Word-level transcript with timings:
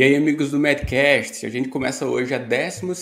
E 0.00 0.02
aí, 0.02 0.16
amigos 0.16 0.50
do 0.50 0.58
Medcast, 0.58 1.44
a 1.44 1.50
gente 1.50 1.68
começa 1.68 2.06
hoje 2.06 2.34
a 2.34 2.38
12 2.38 2.96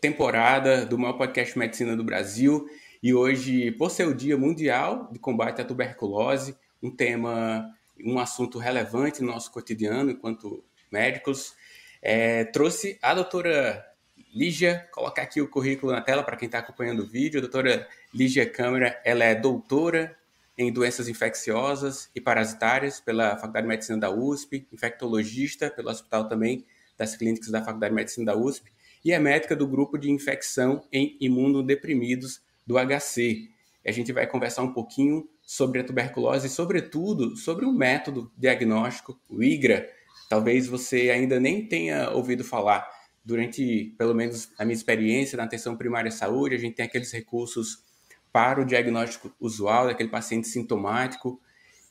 temporada 0.00 0.86
do 0.86 0.96
maior 0.96 1.14
podcast 1.14 1.52
de 1.52 1.58
medicina 1.58 1.96
do 1.96 2.04
Brasil. 2.04 2.64
E 3.02 3.12
hoje, 3.12 3.72
por 3.72 3.90
ser 3.90 4.06
o 4.06 4.14
Dia 4.14 4.38
Mundial 4.38 5.08
de 5.10 5.18
Combate 5.18 5.60
à 5.60 5.64
Tuberculose, 5.64 6.56
um 6.80 6.92
tema, 6.92 7.68
um 8.04 8.20
assunto 8.20 8.60
relevante 8.60 9.20
no 9.20 9.32
nosso 9.32 9.50
cotidiano 9.50 10.12
enquanto 10.12 10.62
médicos, 10.92 11.56
é, 12.00 12.44
trouxe 12.44 13.00
a 13.02 13.14
doutora 13.14 13.84
Lígia, 14.32 14.88
colocar 14.92 15.22
aqui 15.22 15.40
o 15.40 15.48
currículo 15.48 15.90
na 15.90 16.02
tela 16.02 16.22
para 16.22 16.36
quem 16.36 16.46
está 16.46 16.60
acompanhando 16.60 17.02
o 17.02 17.06
vídeo. 17.08 17.38
A 17.38 17.40
doutora 17.40 17.88
Lígia 18.14 18.48
Câmara, 18.48 18.96
ela 19.04 19.24
é 19.24 19.34
doutora 19.34 20.16
em 20.56 20.72
doenças 20.72 21.08
infecciosas 21.08 22.10
e 22.14 22.20
parasitárias 22.20 23.00
pela 23.00 23.36
Faculdade 23.36 23.64
de 23.64 23.68
Medicina 23.68 23.98
da 23.98 24.10
USP, 24.10 24.66
infectologista 24.72 25.70
pelo 25.70 25.90
Hospital 25.90 26.28
também 26.28 26.66
das 26.96 27.16
Clínicas 27.16 27.50
da 27.50 27.64
Faculdade 27.64 27.90
de 27.90 27.96
Medicina 27.96 28.32
da 28.32 28.38
USP 28.38 28.70
e 29.04 29.12
é 29.12 29.18
médica 29.18 29.56
do 29.56 29.66
grupo 29.66 29.98
de 29.98 30.10
infecção 30.10 30.86
em 30.92 31.16
imunodeprimidos 31.20 32.40
do 32.66 32.76
HC. 32.76 33.48
A 33.84 33.90
gente 33.90 34.12
vai 34.12 34.26
conversar 34.26 34.62
um 34.62 34.72
pouquinho 34.72 35.28
sobre 35.42 35.80
a 35.80 35.84
tuberculose 35.84 36.46
e, 36.46 36.50
sobretudo, 36.50 37.36
sobre 37.36 37.66
um 37.66 37.72
método 37.72 38.30
diagnóstico, 38.38 39.18
o 39.28 39.42
IGRA. 39.42 39.88
Talvez 40.28 40.68
você 40.68 41.10
ainda 41.10 41.40
nem 41.40 41.66
tenha 41.66 42.10
ouvido 42.10 42.44
falar. 42.44 42.88
Durante, 43.24 43.94
pelo 43.98 44.14
menos, 44.14 44.50
a 44.58 44.64
minha 44.64 44.74
experiência 44.74 45.36
na 45.36 45.44
atenção 45.44 45.76
primária 45.76 46.08
à 46.08 46.12
saúde, 46.12 46.54
a 46.54 46.58
gente 46.58 46.74
tem 46.74 46.86
aqueles 46.86 47.10
recursos 47.12 47.84
para 48.32 48.60
o 48.60 48.64
diagnóstico 48.64 49.32
usual 49.38 49.86
daquele 49.86 50.08
paciente 50.08 50.48
sintomático 50.48 51.40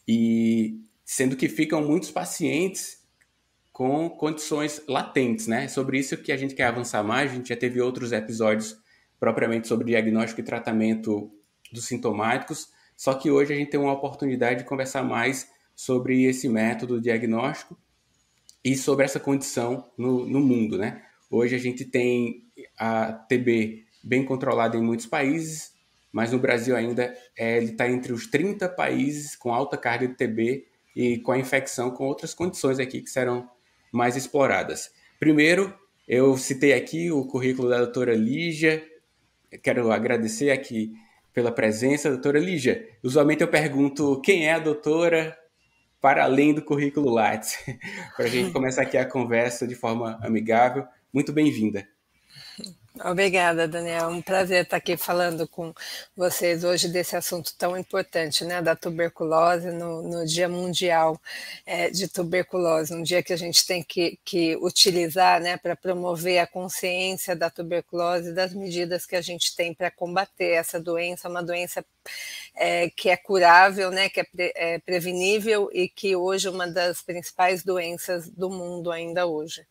e 0.08 0.80
sendo 1.06 1.36
que 1.36 1.48
ficam 1.48 1.82
muitos 1.84 2.10
pacientes 2.10 3.02
com 3.72 4.10
condições 4.10 4.82
latentes, 4.88 5.48
né? 5.48 5.68
Sobre 5.68 6.00
isso 6.00 6.18
que 6.18 6.32
a 6.32 6.38
gente 6.38 6.56
quer 6.56 6.66
avançar 6.66 7.04
mais, 7.04 7.32
a 7.32 7.36
gente 7.36 7.50
já 7.50 7.56
teve 7.56 7.80
outros 7.80 8.12
episódios 8.12 8.78
propriamente 9.20 9.68
sobre 9.68 9.88
diagnóstico 9.88 10.42
e 10.42 10.44
tratamento 10.44 11.32
dos 11.72 11.86
sintomáticos, 11.86 12.70
só 12.98 13.14
que 13.14 13.32
hoje 13.32 13.54
a 13.54 13.56
gente 13.56 13.70
tem 13.70 13.80
uma 13.80 13.94
oportunidade 13.94 14.60
de 14.60 14.66
conversar 14.66 15.04
mais 15.04 15.50
sobre 15.76 16.24
esse 16.24 16.50
método 16.50 17.00
diagnóstico 17.00 17.78
e 18.64 18.76
sobre 18.76 19.06
essa 19.06 19.20
condição 19.20 19.90
no, 19.98 20.26
no 20.26 20.40
mundo, 20.40 20.78
né? 20.78 21.04
Hoje 21.30 21.56
a 21.56 21.60
gente 21.60 21.86
tem 21.86 22.44
a 22.78 23.14
TB 23.14 23.86
bem 24.04 24.26
controlada 24.26 24.76
em 24.76 24.82
muitos 24.82 25.06
países, 25.06 25.74
mas 26.12 26.32
no 26.32 26.40
Brasil 26.40 26.76
ainda 26.76 27.16
é, 27.38 27.58
ele 27.58 27.72
está 27.72 27.90
entre 27.90 28.12
os 28.12 28.28
30 28.28 28.68
países 28.70 29.36
com 29.36 29.54
alta 29.54 29.78
carga 29.78 30.08
de 30.08 30.16
TB 30.16 30.66
e 30.96 31.20
com 31.20 31.32
a 31.32 31.38
infecção 31.38 31.92
com 31.92 32.06
outras 32.06 32.34
condições 32.34 32.80
aqui 32.80 33.02
que 33.02 33.10
serão 33.10 33.50
mais 33.92 34.16
exploradas. 34.16 34.92
Primeiro, 35.20 35.74
eu 36.08 36.36
citei 36.38 36.74
aqui 36.74 37.12
o 37.12 37.26
currículo 37.26 37.70
da 37.70 37.78
doutora 37.78 38.14
Lígia, 38.14 38.84
quero 39.64 39.92
agradecer 39.92 40.52
aqui 40.52 40.92
pela 41.34 41.52
presença, 41.52 42.10
doutora 42.10 42.40
Lígia. 42.40 42.90
Usualmente 43.02 43.42
eu 43.42 43.48
pergunto 43.48 44.20
quem 44.22 44.48
é 44.48 44.54
a 44.54 44.60
doutora 44.60 45.38
para 46.02 46.24
além 46.24 46.54
do 46.54 46.64
currículo 46.64 47.10
Lattes, 47.10 47.58
para 48.18 48.26
a 48.26 48.30
gente 48.30 48.52
começar 48.54 48.82
aqui 48.82 48.98
a 48.98 49.06
conversa 49.06 49.68
de 49.68 49.76
forma 49.76 50.20
amigável. 50.22 50.86
Muito 51.14 51.32
bem-vinda. 51.32 51.88
Obrigada, 53.00 53.70
Daniel. 53.70 54.10
Um 54.10 54.22
prazer 54.22 54.64
estar 54.64 54.76
aqui 54.76 54.98
falando 54.98 55.48
com 55.48 55.74
vocês 56.16 56.66
hoje 56.66 56.90
desse 56.90 57.16
assunto 57.16 57.56
tão 57.58 57.78
importante, 57.78 58.44
né, 58.44 58.62
da 58.62 58.76
tuberculose 58.76 59.72
no, 59.72 60.02
no 60.02 60.26
Dia 60.26 60.50
Mundial 60.50 61.20
é, 61.66 61.90
de 61.90 62.10
Tuberculose, 62.10 62.94
um 62.94 63.02
dia 63.02 63.24
que 63.24 63.32
a 63.32 63.38
gente 63.38 63.66
tem 63.66 63.82
que, 63.82 64.20
que 64.26 64.58
utilizar, 64.58 65.40
né, 65.40 65.56
para 65.56 65.74
promover 65.74 66.40
a 66.40 66.48
consciência 66.48 67.34
da 67.34 67.50
tuberculose 67.50 68.32
e 68.32 68.34
das 68.34 68.54
medidas 68.54 69.06
que 69.06 69.16
a 69.16 69.22
gente 69.22 69.56
tem 69.56 69.74
para 69.74 69.90
combater 69.90 70.52
essa 70.52 70.78
doença, 70.78 71.30
uma 71.30 71.42
doença 71.42 71.86
é, 72.54 72.90
que 72.90 73.10
é 73.10 73.16
curável, 73.16 73.90
né, 73.90 74.10
que 74.10 74.20
é, 74.20 74.24
pre, 74.26 74.52
é 74.54 74.80
prevenível 74.80 75.70
e 75.72 75.88
que 75.88 76.14
hoje 76.14 76.48
é 76.48 76.52
uma 76.52 76.68
das 76.68 77.02
principais 77.02 77.64
doenças 77.64 78.28
do 78.30 78.50
mundo 78.50 78.92
ainda 78.92 79.26
hoje. 79.26 79.66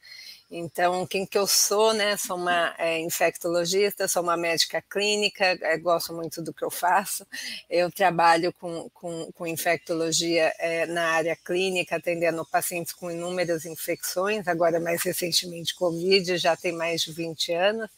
Então, 0.50 1.06
quem 1.06 1.24
que 1.24 1.38
eu 1.38 1.46
sou, 1.46 1.94
né? 1.94 2.16
Sou 2.16 2.36
uma 2.36 2.74
é, 2.76 2.98
infectologista, 2.98 4.08
sou 4.08 4.20
uma 4.22 4.36
médica 4.36 4.82
clínica, 4.82 5.44
é, 5.62 5.78
gosto 5.78 6.12
muito 6.12 6.42
do 6.42 6.52
que 6.52 6.64
eu 6.64 6.70
faço. 6.70 7.24
Eu 7.68 7.90
trabalho 7.90 8.52
com, 8.54 8.90
com, 8.90 9.30
com 9.32 9.46
infectologia 9.46 10.52
é, 10.58 10.86
na 10.86 11.10
área 11.10 11.36
clínica, 11.36 11.96
atendendo 11.96 12.44
pacientes 12.44 12.92
com 12.92 13.10
inúmeras 13.10 13.64
infecções, 13.64 14.48
agora 14.48 14.80
mais 14.80 15.02
recentemente 15.04 15.74
Covid, 15.74 16.36
já 16.36 16.56
tem 16.56 16.72
mais 16.72 17.02
de 17.02 17.12
20 17.12 17.52
anos. 17.52 17.88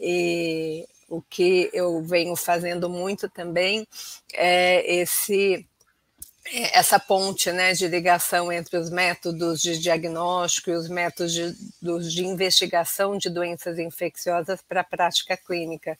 E 0.00 0.86
o 1.10 1.20
que 1.20 1.70
eu 1.74 2.02
venho 2.02 2.34
fazendo 2.36 2.88
muito 2.88 3.28
também 3.28 3.86
é 4.32 4.96
esse 4.96 5.66
essa 6.72 6.98
ponte 6.98 7.50
né, 7.50 7.72
de 7.72 7.86
ligação 7.88 8.52
entre 8.52 8.76
os 8.76 8.90
métodos 8.90 9.60
de 9.60 9.78
diagnóstico 9.78 10.70
e 10.70 10.74
os 10.74 10.88
métodos 10.88 11.32
de, 11.32 11.52
de 12.10 12.24
investigação 12.24 13.18
de 13.18 13.28
doenças 13.28 13.78
infecciosas 13.78 14.60
para 14.62 14.80
a 14.80 14.84
prática 14.84 15.36
clínica, 15.36 15.98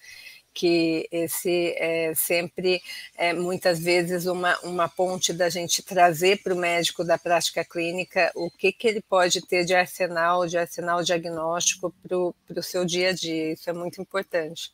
que 0.55 1.07
esse 1.13 1.75
é 1.77 2.15
sempre, 2.15 2.81
é, 3.17 3.35
muitas 3.35 3.79
vezes, 3.79 4.27
uma, 4.27 4.59
uma 4.61 4.89
ponte 4.89 5.33
da 5.33 5.51
gente 5.51 5.83
trazer 5.83 6.43
para 6.43 6.55
o 6.55 6.57
médico 6.57 7.05
da 7.05 7.19
prática 7.19 7.63
clínica 7.65 8.33
o 8.35 8.51
que, 8.51 8.73
que 8.73 8.89
ele 8.89 9.03
pode 9.03 9.47
ter 9.47 9.65
de 9.65 9.75
arsenal, 9.75 10.47
de 10.47 10.57
arsenal 10.57 11.03
diagnóstico 11.03 11.95
para 12.03 12.59
o 12.59 12.63
seu 12.63 12.87
dia 12.87 13.11
a 13.11 13.13
dia. 13.13 13.53
Isso 13.53 13.69
é 13.69 13.73
muito 13.73 14.01
importante. 14.01 14.73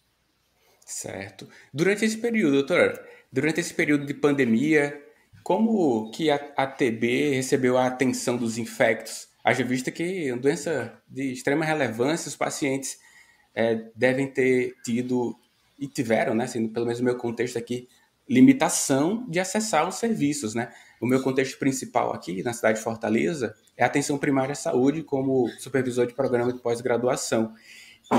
Certo. 0.86 1.48
Durante 1.74 2.04
esse 2.04 2.18
período, 2.18 2.52
doutora, 2.52 3.04
durante 3.32 3.60
esse 3.60 3.74
período 3.74 4.06
de 4.06 4.14
pandemia, 4.14 5.02
como 5.42 6.10
que 6.10 6.30
a, 6.30 6.36
a 6.56 6.66
TB 6.66 7.34
recebeu 7.34 7.76
a 7.76 7.86
atenção 7.86 8.36
dos 8.36 8.58
infectos? 8.58 9.28
Haja 9.44 9.64
vista 9.64 9.90
que 9.90 10.28
é 10.28 10.32
uma 10.32 10.40
doença 10.40 11.00
de 11.08 11.32
extrema 11.32 11.64
relevância, 11.64 12.28
os 12.28 12.36
pacientes 12.36 12.98
é, 13.54 13.90
devem 13.94 14.26
ter 14.26 14.74
tido 14.84 15.36
e 15.78 15.88
tiveram, 15.88 16.34
né, 16.34 16.46
sendo 16.46 16.68
pelo 16.68 16.86
menos 16.86 17.00
no 17.00 17.04
meu 17.04 17.16
contexto 17.16 17.58
aqui, 17.58 17.88
limitação 18.28 19.26
de 19.28 19.40
acessar 19.40 19.88
os 19.88 19.96
serviços, 19.96 20.54
né? 20.54 20.72
O 21.00 21.06
meu 21.06 21.20
contexto 21.20 21.58
principal 21.58 22.12
aqui 22.12 22.42
na 22.42 22.52
cidade 22.52 22.78
de 22.78 22.84
Fortaleza 22.84 23.54
é 23.76 23.82
a 23.82 23.86
atenção 23.86 24.16
primária 24.16 24.52
à 24.52 24.56
saúde 24.56 25.02
como 25.02 25.48
supervisor 25.58 26.06
de 26.06 26.14
programa 26.14 26.52
de 26.52 26.60
pós-graduação 26.60 27.52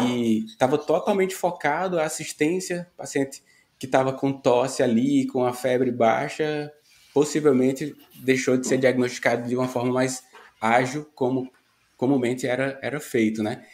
e 0.06 0.46
estava 0.46 0.78
totalmente 0.78 1.34
focado 1.34 2.00
a 2.00 2.04
assistência 2.04 2.92
paciente 2.98 3.42
que 3.80 3.86
estava 3.86 4.12
com 4.14 4.34
tosse 4.34 4.84
ali, 4.84 5.26
com 5.28 5.46
a 5.46 5.54
febre 5.54 5.92
baixa, 5.92 6.72
possivelmente 7.14 7.96
deixou 8.16 8.58
de 8.58 8.68
ser 8.68 8.78
diagnosticado 8.78 9.48
de 9.48 9.56
uma 9.56 9.68
forma 9.68 9.94
mais 9.94 10.24
ágil, 10.60 11.06
como 11.14 11.52
comumente 11.96 12.48
era, 12.48 12.80
era 12.82 13.00
feito, 13.00 13.44
né? 13.44 13.66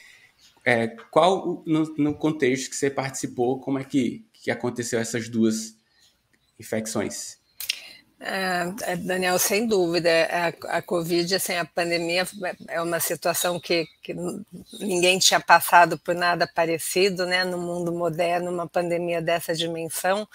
É, 0.66 0.88
qual, 1.10 1.64
no, 1.66 1.84
no, 1.98 2.14
contexto 2.14 2.70
que 2.70 2.76
você 2.76 2.90
participou, 2.90 3.60
como 3.60 3.80
é 3.80 3.84
que, 3.84 4.26
que 4.34 4.52
aconteceu 4.52 5.00
essas 5.00 5.30
duas 5.30 5.76
infecções? 6.60 7.40
É, 8.20 8.92
é, 8.92 8.96
Daniel, 8.98 9.40
sem 9.40 9.66
dúvida, 9.66 10.10
a, 10.30 10.78
a 10.78 10.82
Covid, 10.82 11.34
assim, 11.34 11.54
a 11.56 11.64
pandemia 11.64 12.28
é 12.68 12.82
uma 12.82 13.00
situação 13.00 13.60
que, 13.60 13.88
que 14.14 14.84
ninguém 14.84 15.20
tinha 15.20 15.40
passado 15.40 15.98
por 16.00 16.16
nada 16.16 16.48
parecido, 16.48 17.26
né, 17.26 17.44
no 17.44 17.58
mundo 17.58 17.92
moderno, 17.92 18.52
uma 18.52 18.68
pandemia 18.68 19.22
dessa 19.22 19.54
dimensão, 19.54 20.28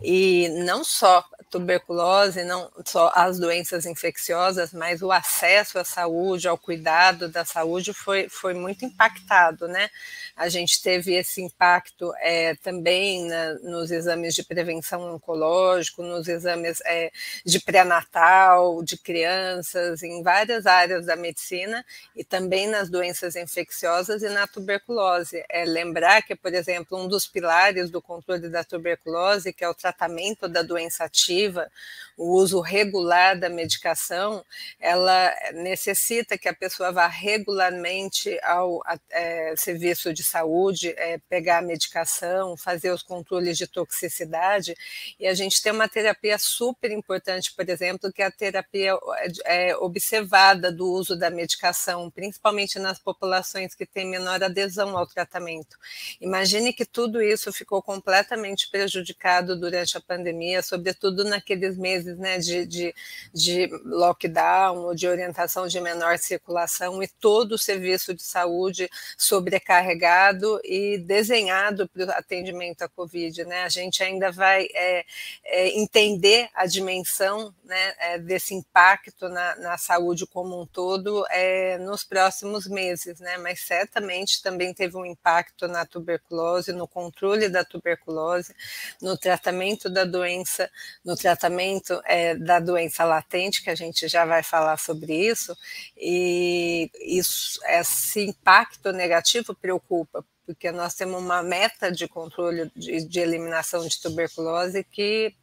e 0.00 0.48
não 0.64 0.82
só 0.82 1.24
tuberculose, 1.50 2.44
não 2.44 2.70
só 2.84 3.12
as 3.14 3.38
doenças 3.38 3.84
infecciosas, 3.84 4.72
mas 4.72 5.02
o 5.02 5.12
acesso 5.12 5.78
à 5.78 5.84
saúde, 5.84 6.48
ao 6.48 6.56
cuidado 6.56 7.28
da 7.28 7.44
saúde 7.44 7.92
foi, 7.92 8.28
foi 8.28 8.54
muito 8.54 8.84
impactado, 8.84 9.68
né, 9.68 9.90
a 10.36 10.48
gente 10.48 10.80
teve 10.80 11.14
esse 11.14 11.42
impacto 11.42 12.14
é, 12.18 12.54
também 12.56 13.28
nos 13.62 13.90
exames 13.90 14.34
de 14.34 14.42
prevenção 14.42 15.14
oncológico, 15.14 16.02
nos 16.02 16.28
exames 16.28 16.80
é, 16.86 17.10
de 17.44 17.60
pré-natal, 17.60 18.82
de 18.82 18.96
crianças, 18.96 20.02
em 20.02 20.22
várias 20.22 20.64
áreas 20.64 21.04
da 21.04 21.16
medicina 21.16 21.84
e 22.16 22.24
também 22.24 22.66
nas 22.66 22.88
doenças 22.88 23.09
infecciosas 23.36 24.22
e 24.22 24.28
na 24.28 24.46
tuberculose. 24.46 25.44
É 25.48 25.64
lembrar 25.64 26.22
que, 26.22 26.34
por 26.34 26.52
exemplo, 26.54 26.98
um 26.98 27.08
dos 27.08 27.26
pilares 27.26 27.90
do 27.90 28.00
controle 28.00 28.48
da 28.48 28.64
tuberculose, 28.64 29.52
que 29.52 29.64
é 29.64 29.68
o 29.68 29.74
tratamento 29.74 30.48
da 30.48 30.62
doença 30.62 31.04
ativa, 31.04 31.70
o 32.16 32.34
uso 32.34 32.60
regular 32.60 33.38
da 33.38 33.48
medicação, 33.48 34.44
ela 34.78 35.34
necessita 35.54 36.36
que 36.36 36.48
a 36.48 36.54
pessoa 36.54 36.92
vá 36.92 37.06
regularmente 37.06 38.38
ao 38.42 38.82
é, 39.10 39.54
serviço 39.56 40.12
de 40.12 40.22
saúde, 40.22 40.94
é, 40.96 41.18
pegar 41.28 41.58
a 41.58 41.62
medicação, 41.62 42.56
fazer 42.56 42.90
os 42.90 43.02
controles 43.02 43.56
de 43.56 43.66
toxicidade, 43.66 44.74
e 45.18 45.26
a 45.26 45.34
gente 45.34 45.62
tem 45.62 45.72
uma 45.72 45.88
terapia 45.88 46.38
super 46.38 46.90
importante, 46.90 47.54
por 47.54 47.68
exemplo, 47.68 48.12
que 48.12 48.22
é 48.22 48.26
a 48.26 48.30
terapia 48.30 48.98
é, 49.44 49.74
observada 49.76 50.70
do 50.70 50.90
uso 50.90 51.16
da 51.16 51.30
medicação, 51.30 52.10
principalmente 52.10 52.78
nas 52.90 52.98
populações 52.98 53.74
que 53.74 53.86
têm 53.86 54.10
menor 54.10 54.42
adesão 54.42 54.98
ao 54.98 55.06
tratamento. 55.06 55.78
Imagine 56.20 56.72
que 56.72 56.84
tudo 56.84 57.22
isso 57.22 57.52
ficou 57.52 57.80
completamente 57.80 58.68
prejudicado 58.68 59.58
durante 59.58 59.96
a 59.96 60.00
pandemia, 60.00 60.60
sobretudo 60.60 61.24
naqueles 61.24 61.78
meses 61.78 62.18
né, 62.18 62.38
de, 62.38 62.66
de, 62.66 62.94
de 63.32 63.68
lockdown 63.84 64.78
ou 64.78 64.94
de 64.94 65.06
orientação 65.06 65.68
de 65.68 65.80
menor 65.80 66.18
circulação, 66.18 67.00
e 67.02 67.06
todo 67.06 67.52
o 67.52 67.58
serviço 67.58 68.12
de 68.12 68.22
saúde 68.22 68.90
sobrecarregado 69.16 70.60
e 70.64 70.98
desenhado 70.98 71.88
para 71.88 72.06
o 72.06 72.10
atendimento 72.10 72.82
à 72.82 72.88
Covid. 72.88 73.44
Né? 73.44 73.62
A 73.62 73.68
gente 73.68 74.02
ainda 74.02 74.32
vai 74.32 74.66
é, 74.74 75.04
é, 75.44 75.68
entender 75.78 76.48
a 76.54 76.66
dimensão 76.66 77.54
né, 77.64 77.94
é, 77.98 78.18
desse 78.18 78.52
impacto 78.52 79.28
na, 79.28 79.56
na, 79.56 79.78
saúde 79.78 80.26
como 80.26 80.60
um 80.60 80.66
todo 80.66 81.24
é, 81.30 81.78
nos 81.78 82.02
próximos 82.02 82.66
meses, 82.66 82.79
né? 83.20 83.38
mas 83.38 83.60
certamente 83.60 84.42
também 84.42 84.72
teve 84.72 84.96
um 84.96 85.04
impacto 85.04 85.68
na 85.68 85.84
tuberculose, 85.84 86.72
no 86.72 86.86
controle 86.86 87.48
da 87.48 87.64
tuberculose, 87.64 88.54
no 89.00 89.16
tratamento 89.16 89.88
da 89.88 90.04
doença, 90.04 90.70
no 91.04 91.16
tratamento 91.16 92.00
é, 92.04 92.34
da 92.34 92.60
doença 92.60 93.04
latente, 93.04 93.62
que 93.62 93.70
a 93.70 93.74
gente 93.74 94.08
já 94.08 94.24
vai 94.24 94.42
falar 94.42 94.76
sobre 94.78 95.14
isso, 95.14 95.56
e 95.96 96.90
isso, 97.00 97.60
esse 97.66 98.26
impacto 98.26 98.92
negativo 98.92 99.54
preocupa, 99.54 100.24
porque 100.46 100.72
nós 100.72 100.94
temos 100.94 101.22
uma 101.22 101.42
meta 101.42 101.90
de 101.92 102.08
controle 102.08 102.70
de, 102.74 103.04
de 103.04 103.20
eliminação 103.20 103.86
de 103.86 104.00
tuberculose 104.00 104.84
que 104.84 105.34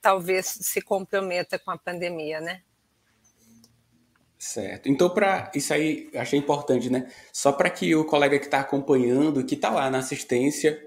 talvez 0.00 0.46
se 0.46 0.82
comprometa 0.82 1.58
com 1.58 1.70
a 1.70 1.78
pandemia, 1.78 2.40
né? 2.40 2.62
Certo. 4.44 4.88
Então, 4.88 5.08
para 5.08 5.52
isso 5.54 5.72
aí, 5.72 6.10
achei 6.16 6.36
importante, 6.36 6.90
né? 6.90 7.06
Só 7.32 7.52
para 7.52 7.70
que 7.70 7.94
o 7.94 8.04
colega 8.04 8.40
que 8.40 8.46
está 8.46 8.58
acompanhando, 8.58 9.44
que 9.44 9.54
está 9.54 9.70
lá 9.70 9.88
na 9.88 9.98
assistência, 9.98 10.84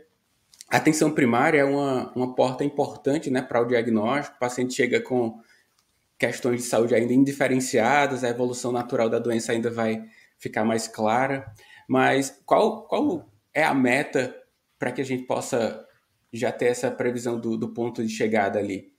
atenção 0.70 1.10
primária 1.10 1.60
é 1.60 1.64
uma, 1.64 2.12
uma 2.14 2.36
porta 2.36 2.66
importante 2.66 3.30
né, 3.30 3.42
para 3.42 3.62
o 3.62 3.66
diagnóstico. 3.66 4.36
O 4.36 4.40
paciente 4.42 4.74
chega 4.74 5.00
com 5.00 5.40
questões 6.20 6.64
de 6.64 6.68
saúde 6.68 6.96
ainda 6.96 7.14
indiferenciadas, 7.14 8.26
a 8.26 8.30
evolução 8.30 8.74
natural 8.74 9.10
da 9.10 9.20
doença 9.20 9.54
ainda 9.54 9.70
vai 9.72 10.04
ficar 10.38 10.66
mais 10.66 10.86
clara. 10.86 11.50
Mas 11.88 12.42
qual, 12.46 12.86
qual 12.88 13.26
é 13.54 13.64
a 13.64 13.74
meta 13.74 14.36
para 14.78 14.92
que 14.92 15.00
a 15.00 15.06
gente 15.06 15.24
possa 15.24 15.82
já 16.34 16.52
ter 16.52 16.66
essa 16.66 16.92
previsão 16.92 17.40
do, 17.40 17.58
do 17.58 17.70
ponto 17.70 18.04
de 18.04 18.10
chegada 18.10 18.60
ali? 18.60 18.94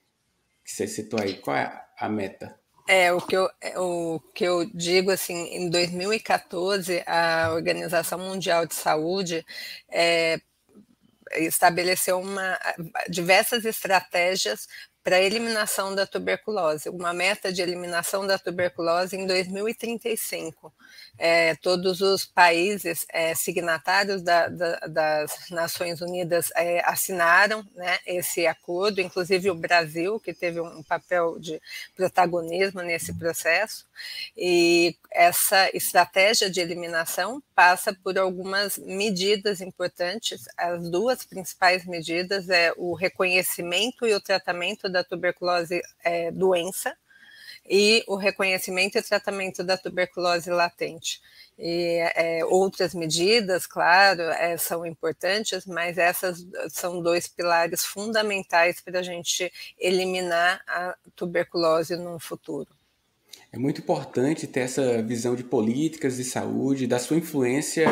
que 0.65 0.73
você 0.73 0.89
citou 0.89 1.21
aí, 1.21 1.35
qual 1.35 1.57
é 1.57 1.85
a 1.99 2.09
meta? 2.09 2.59
É, 2.89 3.13
o 3.13 3.21
que, 3.21 3.37
eu, 3.37 3.51
é, 3.61 3.79
o 3.81 4.21
que 4.33 4.45
eu 4.45 4.65
digo, 4.73 5.11
assim, 5.11 5.35
em 5.49 5.69
2014, 5.69 7.03
a 7.07 7.51
Organização 7.53 8.19
Mundial 8.19 8.65
de 8.65 8.75
Saúde 8.75 9.45
é, 9.91 10.39
estabeleceu 11.37 12.21
uma, 12.21 12.59
diversas 13.09 13.65
estratégias 13.65 14.69
para 15.07 15.19
a 15.19 15.23
eliminação 15.23 15.95
da 15.95 16.05
tuberculose, 16.05 16.89
uma 16.89 17.15
meta 17.15 17.53
de 17.53 17.63
eliminação 17.63 18.27
da 18.27 18.37
tuberculose 18.41 19.17
em 19.17 19.25
2035 19.25 20.73
é, 21.19 21.55
todos 21.57 22.01
os 22.01 22.25
países 22.25 23.07
é, 23.11 23.35
signatários 23.35 24.23
da, 24.23 24.49
da, 24.49 24.79
das 24.87 25.51
Nações 25.51 26.01
Unidas 26.01 26.51
é, 26.55 26.83
assinaram 26.85 27.67
né, 27.75 27.99
esse 28.07 28.47
acordo, 28.47 29.01
inclusive 29.01 29.51
o 29.51 29.55
Brasil, 29.55 30.21
que 30.21 30.35
teve 30.35 30.61
um 30.61 30.83
papel 30.83 31.39
de 31.39 31.61
protagonismo 31.97 32.83
nesse 32.83 33.15
processo, 33.15 33.87
e 34.37 34.97
essa 35.11 35.71
estratégia 35.75 36.51
de 36.51 36.61
eliminação 36.61 37.43
passa 37.55 37.95
por 37.95 38.19
algumas 38.19 38.77
medidas 38.77 39.63
importantes. 39.63 40.45
As 40.57 40.91
duas 40.91 41.25
principais 41.25 41.87
medidas 41.87 42.51
é 42.51 42.73
o 42.77 42.93
reconhecimento 42.95 44.07
e 44.07 44.13
o 44.13 44.21
tratamento 44.21 44.89
da 44.97 45.05
tuberculose 45.05 45.83
é, 46.03 46.31
doença, 46.31 46.97
e 47.69 48.05
o 48.07 48.17
reconhecimento 48.17 48.97
e 48.97 49.03
tratamento 49.03 49.63
da 49.63 49.77
tuberculose 49.77 50.51
latente. 50.51 51.21
E 51.59 51.99
é, 52.15 52.45
outras 52.45 52.95
medidas, 52.95 53.67
claro, 53.67 54.23
é, 54.23 54.57
são 54.57 54.87
importantes, 54.87 55.67
mas 55.67 55.99
essas 55.99 56.47
são 56.71 57.03
dois 57.03 57.27
pilares 57.27 57.85
fundamentais 57.85 58.81
para 58.81 59.01
a 59.01 59.03
gente 59.03 59.53
eliminar 59.79 60.63
a 60.67 60.97
tuberculose 61.15 61.97
no 61.97 62.19
futuro. 62.19 62.69
É 63.53 63.59
muito 63.59 63.81
importante 63.81 64.47
ter 64.47 64.61
essa 64.61 65.03
visão 65.03 65.35
de 65.35 65.43
políticas 65.43 66.17
de 66.17 66.25
saúde, 66.25 66.87
da 66.87 66.99
sua 66.99 67.17
influência 67.17 67.87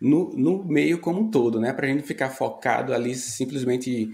no, 0.00 0.30
no 0.34 0.64
meio 0.64 1.00
como 1.00 1.20
um 1.20 1.30
todo, 1.30 1.58
né? 1.58 1.72
Para 1.72 1.86
a 1.86 1.88
gente 1.88 2.02
ficar 2.02 2.30
focado 2.30 2.92
ali 2.92 3.14
simplesmente 3.14 4.10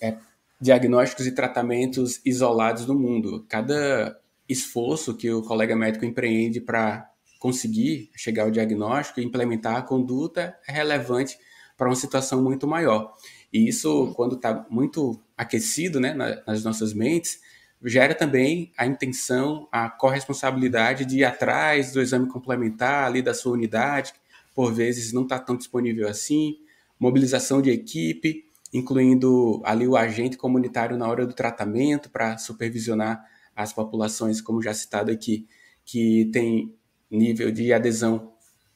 é, 0.00 0.16
diagnósticos 0.60 1.26
e 1.26 1.32
tratamentos 1.32 2.20
isolados 2.24 2.86
no 2.86 2.94
mundo. 2.94 3.44
Cada 3.48 4.18
esforço 4.48 5.14
que 5.14 5.30
o 5.30 5.42
colega 5.42 5.76
médico 5.76 6.04
empreende 6.04 6.60
para 6.60 7.10
conseguir 7.38 8.10
chegar 8.14 8.44
ao 8.44 8.50
diagnóstico 8.50 9.20
e 9.20 9.24
implementar 9.24 9.76
a 9.76 9.82
conduta 9.82 10.56
é 10.66 10.72
relevante 10.72 11.38
para 11.76 11.88
uma 11.88 11.96
situação 11.96 12.42
muito 12.42 12.66
maior. 12.66 13.14
E 13.52 13.68
isso, 13.68 14.12
quando 14.16 14.36
está 14.36 14.66
muito 14.70 15.20
aquecido 15.36 16.00
né, 16.00 16.14
nas 16.46 16.64
nossas 16.64 16.92
mentes, 16.92 17.40
gera 17.84 18.14
também 18.14 18.72
a 18.76 18.86
intenção, 18.86 19.68
a 19.70 19.90
corresponsabilidade 19.90 21.04
de 21.04 21.18
ir 21.18 21.24
atrás 21.24 21.92
do 21.92 22.00
exame 22.00 22.28
complementar 22.28 23.04
ali 23.04 23.20
da 23.20 23.34
sua 23.34 23.52
unidade, 23.52 24.14
por 24.54 24.72
vezes 24.72 25.12
não 25.12 25.22
está 25.22 25.38
tão 25.38 25.56
disponível 25.56 26.08
assim, 26.08 26.56
mobilização 26.98 27.60
de 27.60 27.70
equipe, 27.70 28.45
incluindo 28.76 29.62
ali 29.64 29.88
o 29.88 29.96
agente 29.96 30.36
comunitário 30.36 30.96
na 30.96 31.08
hora 31.08 31.26
do 31.26 31.32
tratamento 31.32 32.10
para 32.10 32.36
supervisionar 32.36 33.24
as 33.54 33.72
populações, 33.72 34.40
como 34.40 34.62
já 34.62 34.74
citado 34.74 35.10
aqui, 35.10 35.46
que 35.84 36.28
tem 36.32 36.74
nível 37.10 37.50
de 37.50 37.72
adesão 37.72 38.32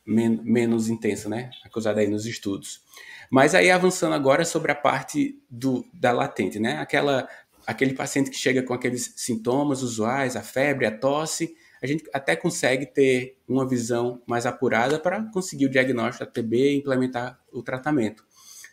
men 0.07 0.41
menos 0.43 0.89
intenso, 0.89 1.29
né? 1.29 1.51
Acusado 1.65 2.01
aí 2.01 2.09
nos 2.09 2.25
estudos. 2.25 2.83
Mas 3.31 3.55
aí 3.55 3.71
avançando 3.71 4.15
agora 4.15 4.45
sobre 4.45 4.73
a 4.73 4.75
parte 4.75 5.39
do, 5.51 5.85
da 5.93 6.13
latente, 6.13 6.59
né? 6.59 6.79
Aquela, 6.79 7.29
aquele 7.67 7.93
paciente 7.93 8.31
que 8.31 8.37
chega 8.37 8.63
com 8.63 8.73
aqueles 8.73 9.13
sintomas 9.17 9.83
usuais, 9.83 10.35
a 10.35 10.43
febre, 10.43 10.87
a 10.87 10.91
tosse, 10.91 11.55
a 11.83 11.87
gente 11.87 12.05
até 12.13 12.35
consegue 12.35 12.87
ter 12.87 13.39
uma 13.47 13.69
visão 13.69 14.23
mais 14.27 14.47
apurada 14.47 14.99
para 14.99 15.23
conseguir 15.31 15.67
o 15.67 15.71
diagnóstico 15.71 16.25
da 16.25 16.31
TB 16.31 16.73
e 16.73 16.79
implementar 16.79 17.39
o 17.53 17.63
tratamento. 17.63 18.25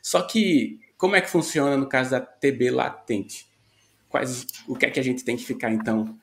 Só 0.02 0.22
que 0.22 0.80
como 0.98 1.16
é 1.16 1.22
que 1.22 1.30
funciona 1.30 1.78
no 1.78 1.88
caso 1.88 2.12
da 2.12 2.20
TB 2.20 2.72
latente? 2.72 3.48
Quais, 4.10 4.48
o 4.68 4.76
que 4.76 4.86
é 4.86 4.90
que 4.90 5.00
a 5.00 5.04
gente 5.04 5.24
tem 5.24 5.38
que 5.38 5.46
ficar 5.46 5.72
então 5.72 6.18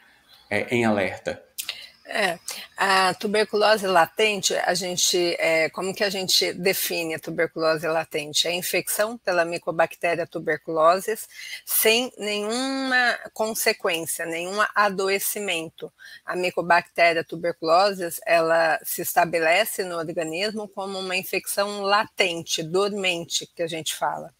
é, 0.50 0.74
em 0.74 0.84
alerta? 0.84 1.42
É, 2.06 2.38
a 2.76 3.14
tuberculose 3.14 3.86
latente, 3.86 4.54
a 4.54 4.74
gente, 4.74 5.16
é, 5.38 5.70
como 5.70 5.94
que 5.94 6.04
a 6.04 6.10
gente 6.10 6.52
define 6.52 7.14
a 7.14 7.18
tuberculose 7.18 7.86
latente? 7.86 8.46
É 8.46 8.52
infecção 8.52 9.16
pela 9.16 9.42
micobactéria 9.42 10.26
tuberculose 10.26 11.16
sem 11.64 12.12
nenhuma 12.18 13.18
consequência, 13.32 14.26
nenhum 14.26 14.58
adoecimento. 14.74 15.90
A 16.26 16.36
micobactéria 16.36 17.24
tuberculose, 17.24 18.06
ela 18.26 18.78
se 18.84 19.00
estabelece 19.00 19.82
no 19.82 19.96
organismo 19.96 20.68
como 20.68 20.98
uma 20.98 21.16
infecção 21.16 21.80
latente, 21.80 22.62
dormente, 22.62 23.46
que 23.56 23.62
a 23.62 23.66
gente 23.66 23.94
fala. 23.94 24.30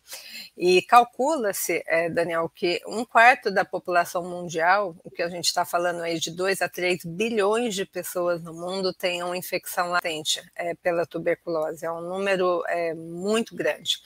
E 0.57 0.83
calcula-se, 0.83 1.83
é, 1.87 2.09
Daniel, 2.09 2.49
que 2.49 2.81
um 2.87 3.05
quarto 3.05 3.51
da 3.51 3.65
população 3.65 4.23
mundial, 4.23 4.97
o 5.03 5.11
que 5.11 5.23
a 5.23 5.29
gente 5.29 5.47
está 5.47 5.65
falando 5.65 6.03
aí 6.03 6.19
de 6.19 6.31
2 6.31 6.63
a 6.63 6.69
3 6.69 7.05
bilhões 7.05 7.75
de 7.75 7.85
pessoas 7.85 8.43
no 8.43 8.55
mundo, 8.55 8.93
tenham 8.93 9.35
infecção 9.35 9.91
latente 9.91 10.43
é, 10.55 10.75
pela 10.75 11.05
tuberculose. 11.05 11.85
É 11.85 11.91
um 11.91 12.01
número 12.01 12.63
é, 12.69 12.95
muito 12.95 13.57
grande. 13.57 13.99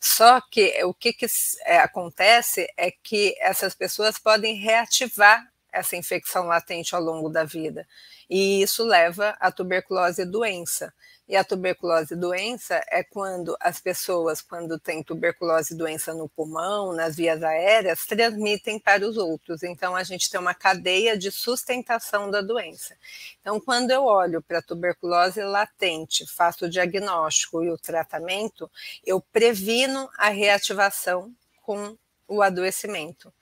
Só 0.00 0.40
que 0.40 0.82
o 0.84 0.94
que, 0.94 1.12
que 1.12 1.26
é, 1.64 1.78
acontece 1.78 2.66
é 2.76 2.90
que 2.90 3.36
essas 3.40 3.74
pessoas 3.74 4.18
podem 4.18 4.56
reativar 4.56 5.51
essa 5.72 5.96
infecção 5.96 6.46
latente 6.46 6.94
ao 6.94 7.02
longo 7.02 7.28
da 7.28 7.44
vida. 7.44 7.86
E 8.28 8.62
isso 8.62 8.84
leva 8.84 9.36
à 9.40 9.50
tuberculose 9.50 10.24
doença. 10.24 10.92
E 11.28 11.36
a 11.36 11.44
tuberculose 11.44 12.14
doença 12.14 12.82
é 12.90 13.02
quando 13.02 13.56
as 13.60 13.80
pessoas, 13.80 14.42
quando 14.42 14.78
têm 14.78 15.02
tuberculose 15.02 15.74
doença 15.74 16.12
no 16.12 16.28
pulmão, 16.28 16.92
nas 16.92 17.16
vias 17.16 17.42
aéreas, 17.42 18.04
transmitem 18.04 18.78
para 18.78 19.06
os 19.06 19.16
outros. 19.16 19.62
Então, 19.62 19.96
a 19.96 20.02
gente 20.02 20.28
tem 20.28 20.38
uma 20.38 20.52
cadeia 20.52 21.16
de 21.16 21.30
sustentação 21.30 22.30
da 22.30 22.42
doença. 22.42 22.96
Então, 23.40 23.60
quando 23.60 23.90
eu 23.90 24.04
olho 24.04 24.42
para 24.42 24.58
a 24.58 24.62
tuberculose 24.62 25.42
latente, 25.42 26.26
faço 26.26 26.66
o 26.66 26.68
diagnóstico 26.68 27.62
e 27.62 27.70
o 27.70 27.78
tratamento, 27.78 28.70
eu 29.06 29.20
previno 29.20 30.10
a 30.18 30.28
reativação 30.28 31.32
com 31.62 31.96
o 32.28 32.42
adoecimento. 32.42 33.32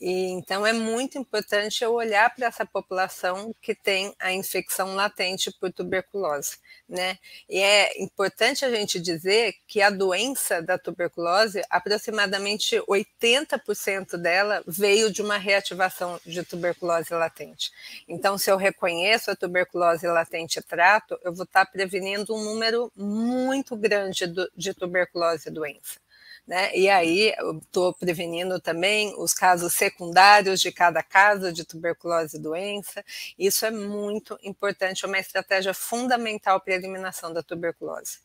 E, 0.00 0.30
então, 0.30 0.66
é 0.66 0.72
muito 0.72 1.18
importante 1.18 1.84
eu 1.84 1.92
olhar 1.92 2.34
para 2.34 2.46
essa 2.46 2.64
população 2.64 3.54
que 3.60 3.74
tem 3.74 4.14
a 4.18 4.32
infecção 4.32 4.94
latente 4.94 5.52
por 5.60 5.70
tuberculose, 5.70 6.56
né? 6.88 7.18
E 7.46 7.58
é 7.58 8.02
importante 8.02 8.64
a 8.64 8.70
gente 8.70 8.98
dizer 8.98 9.54
que 9.66 9.82
a 9.82 9.90
doença 9.90 10.62
da 10.62 10.78
tuberculose, 10.78 11.62
aproximadamente 11.68 12.80
80% 12.88 14.16
dela 14.16 14.62
veio 14.66 15.12
de 15.12 15.20
uma 15.20 15.36
reativação 15.36 16.18
de 16.24 16.42
tuberculose 16.44 17.12
latente. 17.12 17.70
Então, 18.08 18.38
se 18.38 18.50
eu 18.50 18.56
reconheço 18.56 19.30
a 19.30 19.36
tuberculose 19.36 20.06
latente 20.06 20.60
e 20.60 20.62
trato, 20.62 21.18
eu 21.22 21.34
vou 21.34 21.44
estar 21.44 21.66
prevenindo 21.66 22.34
um 22.34 22.42
número 22.42 22.90
muito 22.96 23.76
grande 23.76 24.24
de 24.56 24.72
tuberculose 24.72 25.50
doença. 25.50 26.00
Né? 26.50 26.76
E 26.76 26.88
aí 26.88 27.32
estou 27.62 27.94
prevenindo 27.94 28.58
também 28.58 29.14
os 29.16 29.32
casos 29.32 29.72
secundários 29.72 30.60
de 30.60 30.72
cada 30.72 31.00
caso 31.00 31.52
de 31.52 31.64
tuberculose 31.64 32.36
e 32.36 32.40
doença. 32.40 33.04
Isso 33.38 33.64
é 33.64 33.70
muito 33.70 34.36
importante, 34.42 35.04
é 35.04 35.06
uma 35.06 35.20
estratégia 35.20 35.72
fundamental 35.72 36.60
para 36.60 36.74
a 36.74 36.76
eliminação 36.76 37.32
da 37.32 37.40
tuberculose. 37.40 38.18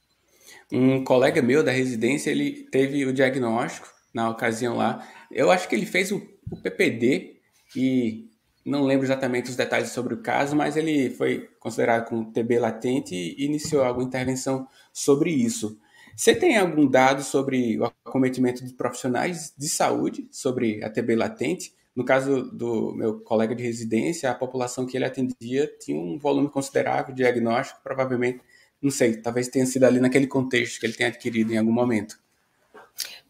Um 0.71 1.03
colega 1.03 1.39
meu 1.39 1.61
da 1.61 1.71
residência, 1.71 2.31
ele 2.31 2.63
teve 2.71 3.05
o 3.05 3.13
diagnóstico 3.13 3.93
na 4.11 4.27
ocasião 4.27 4.75
lá. 4.75 5.07
Eu 5.29 5.51
acho 5.51 5.69
que 5.69 5.75
ele 5.75 5.85
fez 5.85 6.11
o, 6.11 6.19
o 6.49 6.57
PPD 6.57 7.35
e 7.75 8.27
não 8.65 8.85
lembro 8.85 9.05
exatamente 9.05 9.51
os 9.51 9.55
detalhes 9.55 9.91
sobre 9.91 10.15
o 10.15 10.23
caso, 10.23 10.55
mas 10.55 10.75
ele 10.75 11.11
foi 11.11 11.47
considerado 11.59 12.09
com 12.09 12.31
TB 12.31 12.57
latente 12.57 13.13
e 13.13 13.45
iniciou 13.45 13.83
alguma 13.83 14.07
intervenção 14.07 14.67
sobre 14.91 15.29
isso. 15.29 15.79
Você 16.15 16.33
tem 16.33 16.57
algum 16.57 16.87
dado 16.87 17.21
sobre 17.23 17.77
o 17.77 17.85
acometimento 17.85 18.63
de 18.63 18.73
profissionais 18.73 19.53
de 19.57 19.67
saúde 19.67 20.27
sobre 20.31 20.83
a 20.83 20.89
TB 20.89 21.15
latente? 21.15 21.75
No 21.93 22.05
caso 22.05 22.43
do 22.43 22.93
meu 22.93 23.19
colega 23.19 23.53
de 23.53 23.63
residência, 23.63 24.31
a 24.31 24.35
população 24.35 24.85
que 24.85 24.97
ele 24.97 25.05
atendia 25.05 25.67
tinha 25.79 25.97
um 25.97 26.17
volume 26.17 26.49
considerável 26.49 27.13
de 27.13 27.21
diagnóstico, 27.21 27.81
provavelmente, 27.83 28.41
não 28.81 28.91
sei, 28.91 29.17
talvez 29.17 29.49
tenha 29.49 29.65
sido 29.65 29.83
ali 29.83 29.99
naquele 29.99 30.27
contexto 30.27 30.79
que 30.79 30.85
ele 30.85 30.93
tenha 30.93 31.09
adquirido 31.09 31.51
em 31.51 31.57
algum 31.57 31.71
momento. 31.71 32.17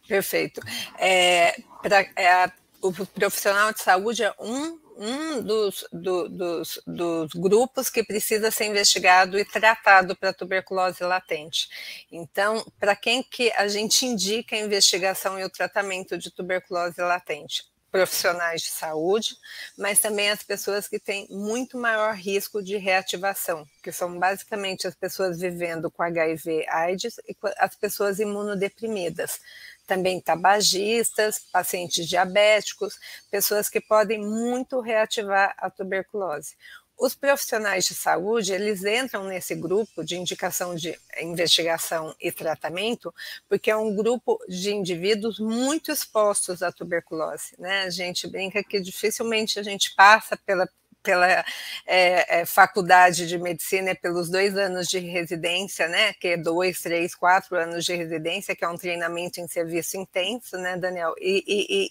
Perfeito. 0.08 0.62
É, 1.00 1.56
pra, 1.82 2.02
é, 2.16 2.52
o 2.82 2.92
profissional 2.92 3.74
de 3.74 3.82
saúde 3.82 4.24
é 4.24 4.34
um 4.40 4.80
um 4.98 5.42
dos, 5.42 5.86
do, 5.92 6.30
dos, 6.30 6.82
dos, 6.88 7.32
grupos 7.34 7.90
que 7.90 8.04
precisa 8.04 8.50
ser 8.50 8.66
investigado 8.66 9.38
e 9.38 9.46
tratado 9.46 10.16
para 10.16 10.34
tuberculose 10.34 11.04
latente. 11.04 11.68
Então, 12.12 12.66
para 12.80 12.96
quem 12.96 13.22
que 13.22 13.52
a 13.54 13.68
gente 13.68 14.06
indica 14.06 14.56
a 14.56 14.60
investigação 14.60 15.40
e 15.40 15.44
o 15.44 15.50
tratamento 15.50 16.18
de 16.18 16.32
tuberculose 16.32 17.02
latente? 17.02 17.64
Profissionais 17.92 18.62
de 18.62 18.68
saúde, 18.68 19.38
mas 19.78 20.02
também 20.02 20.30
as 20.30 20.44
pessoas 20.44 20.86
que 20.86 21.00
têm 21.00 21.28
muito 21.30 21.78
maior 21.78 22.14
risco 22.14 22.62
de 22.62 22.76
reativação, 22.76 23.66
que 23.82 23.90
são 23.90 24.20
basicamente 24.20 24.86
as 24.86 24.94
pessoas 24.94 25.40
vivendo 25.40 25.90
com 25.90 26.04
HIV, 26.04 26.66
AIDS 26.68 27.18
e 27.26 27.38
as 27.58 27.74
pessoas 27.74 28.20
imunodeprimidas 28.20 29.40
também 29.86 30.20
tabagistas, 30.20 31.40
pacientes 31.52 32.08
diabéticos, 32.08 33.00
pessoas 33.30 33.70
que 33.70 33.80
podem 33.80 34.20
muito 34.20 34.80
reativar 34.80 35.54
a 35.58 35.70
tuberculose. 35.70 36.56
Os 36.98 37.14
profissionais 37.14 37.86
de 37.86 37.94
saúde, 37.94 38.54
eles 38.54 38.86
entram 38.86 39.26
nesse 39.26 39.54
grupo 39.54 40.02
de 40.02 40.16
indicação 40.16 40.74
de 40.74 40.98
investigação 41.20 42.16
e 42.22 42.32
tratamento, 42.32 43.14
porque 43.50 43.70
é 43.70 43.76
um 43.76 43.94
grupo 43.94 44.40
de 44.48 44.74
indivíduos 44.74 45.38
muito 45.38 45.92
expostos 45.92 46.64
à 46.64 46.72
tuberculose, 46.72 47.54
né? 47.60 47.82
A 47.82 47.90
gente 47.90 48.28
brinca 48.28 48.64
que 48.64 48.80
dificilmente 48.80 49.60
a 49.60 49.64
gente 49.64 49.94
passa 49.94 50.38
pela 50.38 50.70
pela 51.06 51.30
é, 51.86 52.40
é, 52.40 52.46
faculdade 52.46 53.28
de 53.28 53.38
medicina, 53.38 53.92
é 53.92 53.94
pelos 53.94 54.28
dois 54.30 54.58
anos 54.58 54.88
de 54.88 54.98
residência, 54.98 55.88
né? 55.88 56.14
Que 56.14 56.30
é 56.30 56.38
dois, 56.38 56.82
três, 56.82 57.14
quatro 57.14 57.56
anos 57.56 57.86
de 57.86 57.94
residência, 57.94 58.56
que 58.56 58.66
é 58.66 58.68
um 58.68 58.76
treinamento 58.76 59.40
em 59.40 59.48
serviço 59.48 59.96
intenso, 59.96 60.58
né, 60.58 60.76
Daniel? 60.76 61.14
E, 61.20 61.44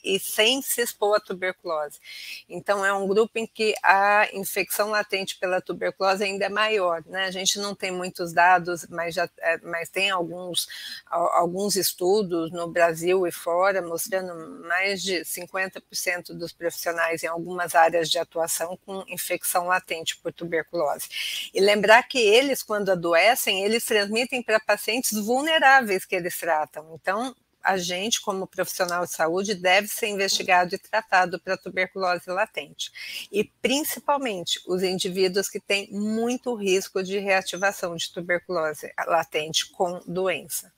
e, 0.05 0.17
e, 0.17 0.19
sem 0.19 0.61
se 0.61 0.83
expor 0.83 1.17
à 1.17 1.21
tuberculose. 1.21 2.01
Então, 2.49 2.85
é 2.85 2.93
um 2.93 3.07
grupo 3.07 3.39
em 3.39 3.47
que 3.47 3.73
a 3.83 4.29
infecção 4.33 4.91
latente 4.91 5.39
pela 5.39 5.61
tuberculose 5.61 6.25
ainda 6.25 6.47
é 6.47 6.49
maior, 6.49 7.03
né? 7.07 7.27
A 7.27 7.31
gente 7.31 7.59
não 7.61 7.75
tem 7.75 7.93
muitos 7.93 8.33
dados, 8.33 8.85
mas, 8.91 9.15
já, 9.15 9.31
é, 9.39 9.59
mas 9.59 9.89
tem 9.89 10.11
alguns, 10.11 10.67
alguns 11.09 11.77
estudos 11.77 12.51
no 12.51 12.67
Brasil 12.67 13.27
e 13.27 13.31
fora 13.31 13.81
mostrando 13.81 14.35
mais 14.67 15.01
de 15.01 15.21
50% 15.21 16.37
dos 16.37 16.53
profissionais 16.53 17.23
em 17.23 17.29
algumas 17.29 17.77
áreas 17.77 18.11
de 18.11 18.19
atuação 18.19 18.77
com 18.85 19.04
infecção 19.09 19.67
latente 19.67 20.17
por 20.17 20.33
tuberculose. 20.33 21.51
E 21.53 21.61
lembrar 21.61 22.03
que 22.05 22.19
eles, 22.19 22.63
quando 22.63 22.91
adoecem, 22.91 23.65
eles 23.65 23.85
transmitem 23.85 24.43
para 24.43 24.61
pacientes 24.61 25.13
vulneráveis 25.19 26.05
que 26.05 26.15
eles 26.15 26.37
tratam. 26.39 26.95
Então, 26.95 27.35
a 27.65 27.79
gente, 27.79 28.21
como 28.21 28.47
profissional 28.47 29.05
de 29.05 29.13
saúde, 29.13 29.55
deve 29.55 29.89
ser 29.89 30.09
investigado 30.09 30.75
e 30.75 30.79
tratado 30.79 31.41
para 31.41 31.57
tuberculose 31.57 32.29
latente. 32.29 32.93
E 33.33 33.45
principalmente 33.63 34.61
os 34.67 34.83
indivíduos 34.83 35.49
que 35.49 35.59
têm 35.59 35.91
muito 35.91 36.55
risco 36.55 37.03
de 37.03 37.19
reativação 37.19 37.97
de 37.97 38.13
tuberculose 38.13 38.93
latente 39.07 39.71
com 39.71 40.01
doença. 40.07 40.71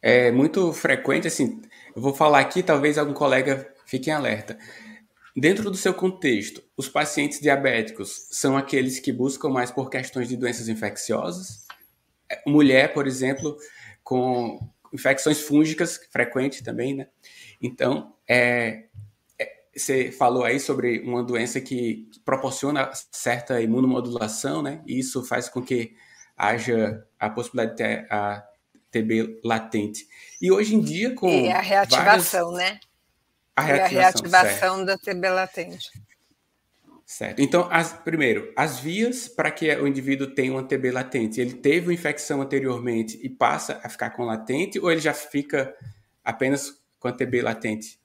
É 0.00 0.30
muito 0.30 0.72
frequente, 0.72 1.26
assim, 1.26 1.60
eu 1.94 2.00
vou 2.00 2.14
falar 2.14 2.38
aqui, 2.38 2.62
talvez 2.62 2.96
algum 2.96 3.12
colega 3.12 3.68
fique 3.84 4.08
em 4.10 4.12
alerta. 4.12 4.56
Dentro 5.38 5.70
do 5.70 5.76
seu 5.76 5.94
contexto, 5.94 6.64
os 6.76 6.88
pacientes 6.88 7.38
diabéticos 7.38 8.26
são 8.32 8.56
aqueles 8.56 8.98
que 8.98 9.12
buscam 9.12 9.48
mais 9.50 9.70
por 9.70 9.88
questões 9.88 10.28
de 10.28 10.36
doenças 10.36 10.68
infecciosas? 10.68 11.64
É, 12.28 12.42
mulher, 12.44 12.92
por 12.92 13.06
exemplo, 13.06 13.56
com 14.02 14.58
infecções 14.92 15.40
fúngicas, 15.40 16.00
frequente 16.10 16.64
também, 16.64 16.92
né? 16.92 17.06
Então, 17.62 18.16
é, 18.26 18.86
é, 19.38 19.48
você 19.76 20.10
falou 20.10 20.42
aí 20.42 20.58
sobre 20.58 20.98
uma 21.02 21.22
doença 21.22 21.60
que, 21.60 22.08
que 22.10 22.18
proporciona 22.24 22.90
certa 23.12 23.60
imunomodulação, 23.60 24.60
né? 24.60 24.82
E 24.88 24.98
isso 24.98 25.24
faz 25.24 25.48
com 25.48 25.62
que 25.62 25.94
haja 26.36 27.06
a 27.16 27.30
possibilidade 27.30 27.76
de 27.76 27.76
ter 27.76 28.12
a 28.12 28.44
TB 28.90 29.40
latente. 29.44 30.08
E 30.42 30.50
hoje 30.50 30.74
em 30.74 30.80
dia, 30.80 31.14
com. 31.14 31.28
E 31.28 31.48
a 31.48 31.60
reativação, 31.60 32.50
várias... 32.50 32.72
né? 32.72 32.80
A 33.58 33.60
reativação, 33.60 33.92
e 33.92 33.98
a 33.98 34.42
reativação 34.42 34.84
da 34.84 34.98
TB 34.98 35.28
latente. 35.28 35.90
Certo. 37.08 37.40
Então, 37.40 37.66
as, 37.70 37.94
primeiro, 37.94 38.52
as 38.54 38.80
vias 38.80 39.28
para 39.28 39.50
que 39.50 39.74
o 39.76 39.86
indivíduo 39.86 40.26
tenha 40.26 40.52
uma 40.52 40.62
TB 40.62 40.90
latente, 40.90 41.40
ele 41.40 41.54
teve 41.54 41.86
uma 41.86 41.94
infecção 41.94 42.42
anteriormente 42.42 43.18
e 43.22 43.30
passa 43.30 43.80
a 43.82 43.88
ficar 43.88 44.10
com 44.10 44.24
latente, 44.24 44.78
ou 44.78 44.92
ele 44.92 45.00
já 45.00 45.14
fica 45.14 45.74
apenas 46.22 46.74
com 47.00 47.08
a 47.08 47.12
TB 47.12 47.40
latente? 47.40 47.98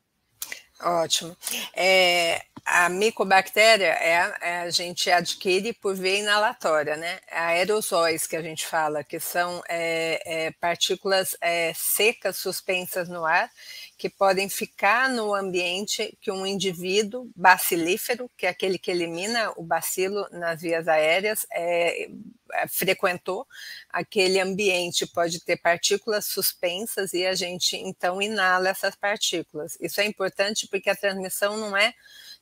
Ótimo. 0.81 1.35
É, 1.75 2.41
a 2.65 2.87
micobactéria 2.87 3.93
é, 3.99 4.35
é, 4.41 4.57
a 4.61 4.69
gente 4.69 5.11
adquire 5.11 5.73
por 5.73 5.95
via 5.95 6.19
inalatória, 6.19 6.95
né? 6.95 7.19
Aerosóis 7.29 8.25
que 8.25 8.37
a 8.37 8.41
gente 8.41 8.65
fala, 8.65 9.03
que 9.03 9.19
são 9.19 9.61
é, 9.67 10.47
é 10.47 10.51
partículas 10.51 11.35
é, 11.41 11.73
secas 11.75 12.37
suspensas 12.37 13.09
no 13.09 13.25
ar 13.25 13.49
que 13.97 14.09
podem 14.09 14.49
ficar 14.49 15.09
no 15.09 15.33
ambiente 15.33 16.17
que 16.21 16.31
um 16.31 16.45
indivíduo 16.45 17.29
bacilífero, 17.35 18.29
que 18.37 18.45
é 18.45 18.49
aquele 18.49 18.77
que 18.77 18.91
elimina 18.91 19.51
o 19.55 19.63
bacilo 19.63 20.27
nas 20.31 20.61
vias 20.61 20.87
aéreas, 20.87 21.45
é, 21.51 22.09
é, 22.53 22.67
frequentou, 22.67 23.47
aquele 23.89 24.39
ambiente 24.39 25.07
pode 25.07 25.39
ter 25.39 25.57
partículas 25.57 26.25
suspensas 26.25 27.13
e 27.13 27.25
a 27.25 27.33
gente 27.33 27.75
então 27.77 28.21
inala 28.21 28.69
essas 28.69 28.95
partículas. 28.95 29.77
Isso 29.79 30.01
é 30.01 30.05
importante 30.05 30.67
porque 30.67 30.89
a 30.89 30.95
transmissão 30.95 31.57
não 31.57 31.75
é 31.75 31.93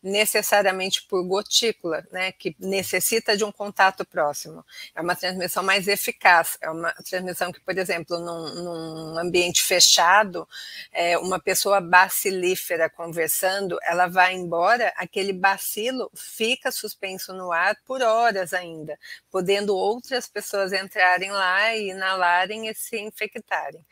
necessariamente 0.01 1.03
por 1.03 1.23
gotícula, 1.23 2.05
né, 2.11 2.31
que 2.31 2.55
necessita 2.59 3.37
de 3.37 3.43
um 3.43 3.51
contato 3.51 4.03
próximo. 4.03 4.65
É 4.95 5.01
uma 5.01 5.15
transmissão 5.15 5.63
mais 5.63 5.87
eficaz, 5.87 6.57
é 6.61 6.69
uma 6.69 6.91
transmissão 7.07 7.51
que, 7.51 7.59
por 7.59 7.77
exemplo, 7.77 8.17
num, 8.19 8.63
num 8.63 9.19
ambiente 9.19 9.61
fechado, 9.61 10.47
é, 10.91 11.17
uma 11.17 11.39
pessoa 11.39 11.79
bacilífera 11.79 12.89
conversando, 12.89 13.77
ela 13.83 14.07
vai 14.07 14.33
embora, 14.33 14.91
aquele 14.95 15.33
bacilo 15.33 16.09
fica 16.15 16.71
suspenso 16.71 17.33
no 17.33 17.51
ar 17.51 17.75
por 17.85 18.01
horas 18.01 18.53
ainda, 18.53 18.97
podendo 19.29 19.75
outras 19.75 20.27
pessoas 20.27 20.73
entrarem 20.73 21.31
lá 21.31 21.75
e 21.75 21.89
inalarem 21.89 22.67
e 22.67 22.73
se 22.73 22.99
infectarem. 22.99 23.85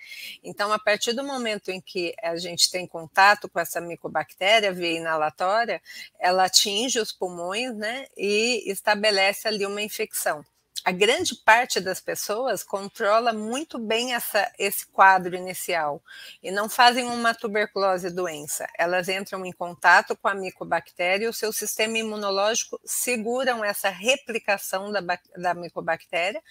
Então, 0.44 0.72
a 0.72 0.80
partir 0.80 1.14
do 1.14 1.24
momento 1.24 1.70
em 1.70 1.80
que 1.80 2.16
a 2.22 2.36
gente 2.38 2.72
tem 2.72 2.88
contato 2.88 3.48
com 3.48 3.60
essa 3.60 3.80
micobactéria 3.80 4.72
via 4.72 4.98
inalatória, 4.98 5.82
ela 6.20 6.46
atinge 6.46 7.00
os 7.00 7.12
pulmões, 7.12 7.76
né, 7.76 8.06
e 8.18 8.64
estabelece 8.70 9.48
ali 9.48 9.66
uma 9.66 9.82
infecção 9.82 10.44
a 10.84 10.92
grande 10.92 11.36
parte 11.36 11.80
das 11.80 12.00
pessoas 12.00 12.64
controla 12.64 13.34
muito 13.34 13.78
bem 13.78 14.14
essa, 14.14 14.52
esse 14.58 14.88
quadro 14.88 15.36
inicial 15.36 16.02
e 16.42 16.52
não 16.52 16.70
fazem 16.70 17.06
uma 17.06 17.34
tuberculose 17.34 18.10
doença. 18.10 18.68
Elas 18.78 19.10
entram 19.10 19.46
em 19.46 19.52
contato 19.52 20.16
com 20.16 20.28
a 20.28 20.34
micobactéria 20.34 21.26
e 21.26 21.30
o 21.30 21.34
seu 21.34 21.52
sistema 21.52 21.98
imunológico 21.98 22.80
seguram 22.86 23.64
essa 23.64 23.90
replicação 23.90 24.92
da, 24.92 25.02
da 25.36 25.54
micobactéria 25.54 26.42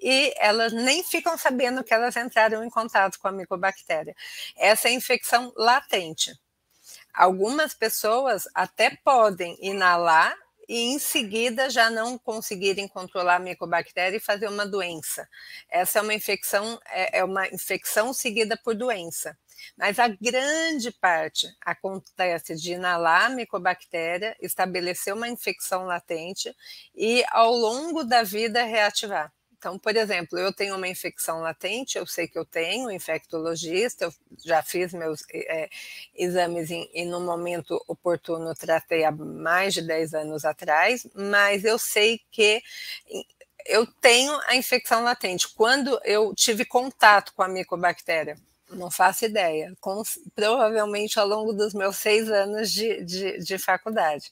e 0.00 0.34
elas 0.38 0.72
nem 0.72 1.02
ficam 1.02 1.38
sabendo 1.38 1.82
que 1.82 1.94
elas 1.94 2.16
entraram 2.16 2.62
em 2.62 2.70
contato 2.70 3.18
com 3.18 3.28
a 3.28 3.32
micobactéria. 3.32 4.14
Essa 4.56 4.88
é 4.88 4.90
a 4.90 4.94
infecção 4.94 5.52
latente. 5.56 6.38
Algumas 7.18 7.74
pessoas 7.74 8.44
até 8.54 8.96
podem 9.02 9.58
inalar 9.60 10.38
e 10.68 10.92
em 10.92 11.00
seguida 11.00 11.68
já 11.68 11.90
não 11.90 12.16
conseguirem 12.16 12.86
controlar 12.86 13.36
a 13.36 13.40
micobactéria 13.40 14.16
e 14.16 14.20
fazer 14.20 14.46
uma 14.46 14.64
doença. 14.64 15.28
Essa 15.68 15.98
é 15.98 16.02
uma 16.02 16.14
infecção, 16.14 16.80
é, 16.86 17.18
é 17.18 17.24
uma 17.24 17.48
infecção 17.48 18.12
seguida 18.12 18.56
por 18.56 18.76
doença. 18.76 19.36
Mas 19.76 19.98
a 19.98 20.06
grande 20.06 20.92
parte 20.92 21.48
acontece 21.60 22.54
de 22.54 22.74
inalar 22.74 23.24
a 23.24 23.30
micobactéria, 23.30 24.36
estabelecer 24.40 25.12
uma 25.12 25.28
infecção 25.28 25.86
latente 25.86 26.54
e, 26.94 27.24
ao 27.30 27.52
longo 27.52 28.04
da 28.04 28.22
vida, 28.22 28.62
reativar. 28.62 29.32
Então, 29.58 29.76
por 29.76 29.96
exemplo, 29.96 30.38
eu 30.38 30.52
tenho 30.52 30.76
uma 30.76 30.86
infecção 30.86 31.40
latente, 31.40 31.98
eu 31.98 32.06
sei 32.06 32.28
que 32.28 32.38
eu 32.38 32.44
tenho, 32.44 32.90
infectologista, 32.92 34.04
eu 34.04 34.12
já 34.44 34.62
fiz 34.62 34.92
meus 34.92 35.24
é, 35.32 35.68
exames 36.14 36.70
em, 36.70 36.88
e 36.94 37.04
no 37.04 37.20
momento 37.20 37.82
oportuno 37.88 38.54
tratei 38.54 39.04
há 39.04 39.10
mais 39.10 39.74
de 39.74 39.82
10 39.82 40.14
anos 40.14 40.44
atrás, 40.44 41.06
mas 41.12 41.64
eu 41.64 41.76
sei 41.76 42.20
que 42.30 42.62
eu 43.66 43.84
tenho 44.00 44.32
a 44.46 44.56
infecção 44.56 45.02
latente. 45.02 45.48
Quando 45.48 46.00
eu 46.04 46.32
tive 46.34 46.64
contato 46.64 47.34
com 47.34 47.42
a 47.42 47.48
micobactéria, 47.48 48.36
não 48.70 48.90
faço 48.90 49.24
ideia. 49.24 49.74
Com, 49.80 50.02
provavelmente 50.34 51.18
ao 51.18 51.26
longo 51.26 51.52
dos 51.52 51.74
meus 51.74 51.96
seis 51.96 52.30
anos 52.30 52.72
de, 52.72 53.02
de, 53.04 53.38
de 53.38 53.58
faculdade. 53.58 54.30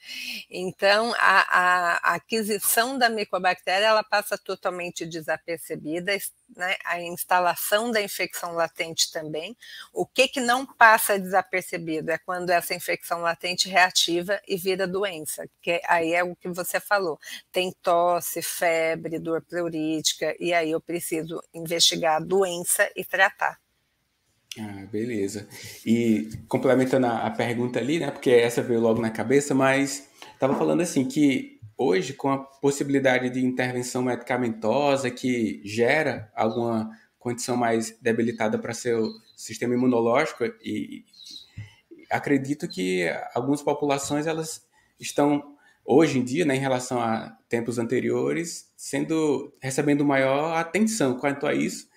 Então, 0.50 1.14
a, 1.18 2.10
a, 2.10 2.14
aquisição 2.14 2.98
da 2.98 3.08
micobactéria 3.08 3.86
ela 3.86 4.04
passa 4.04 4.36
totalmente 4.38 5.06
desapercebida, 5.06 6.16
né? 6.56 6.76
a 6.84 7.00
instalação 7.00 7.90
da 7.90 8.00
infecção 8.00 8.52
latente 8.52 9.10
também. 9.10 9.56
O 9.92 10.06
que, 10.06 10.28
que 10.28 10.40
não 10.40 10.66
passa 10.66 11.18
desapercebido 11.18 12.10
é 12.10 12.18
quando 12.18 12.50
essa 12.50 12.74
infecção 12.74 13.20
latente 13.20 13.68
reativa 13.68 14.40
e 14.46 14.56
vira 14.56 14.86
doença, 14.86 15.48
que 15.62 15.80
aí 15.86 16.14
é 16.14 16.22
o 16.22 16.36
que 16.36 16.48
você 16.48 16.80
falou. 16.80 17.18
Tem 17.50 17.72
tosse, 17.82 18.42
febre, 18.42 19.18
dor 19.18 19.42
pleurítica, 19.42 20.34
e 20.38 20.52
aí 20.52 20.70
eu 20.70 20.80
preciso 20.80 21.42
investigar 21.54 22.16
a 22.16 22.24
doença 22.24 22.90
e 22.94 23.04
tratar. 23.04 23.58
Ah, 24.58 24.86
beleza. 24.90 25.46
E 25.84 26.30
complementando 26.48 27.06
a, 27.06 27.26
a, 27.26 27.30
pergunta 27.30 27.78
ali, 27.78 27.98
né? 27.98 28.10
Porque 28.10 28.30
essa 28.30 28.62
veio 28.62 28.80
logo 28.80 29.00
na 29.00 29.10
cabeça, 29.10 29.54
mas 29.54 30.08
estava 30.32 30.56
falando 30.56 30.80
assim 30.80 31.06
que 31.06 31.60
hoje, 31.76 32.14
com 32.14 32.30
a 32.30 32.38
possibilidade 32.38 33.28
de 33.28 33.44
intervenção 33.44 34.02
medicamentosa 34.02 35.10
que 35.10 35.60
gera 35.64 36.32
alguma 36.34 36.90
condição 37.18 37.56
mais 37.56 37.98
debilitada 38.00 38.58
para 38.58 38.72
seu 38.72 39.10
sistema 39.36 39.74
imunológico, 39.74 40.44
e, 40.62 41.04
acredito 42.10 42.66
que 42.66 43.06
algumas 43.34 43.62
populações 43.62 44.26
elas 44.26 44.66
estão 44.98 45.54
hoje 45.84 46.18
em 46.18 46.24
dia, 46.24 46.44
né, 46.44 46.56
em 46.56 46.60
relação 46.60 47.00
a 47.00 47.36
tempos 47.48 47.78
anteriores, 47.78 48.72
sendo 48.76 49.52
recebendo 49.60 50.04
maior 50.04 50.56
atenção 50.56 51.18
quanto 51.18 51.46
a 51.46 51.54
isso. 51.54 51.88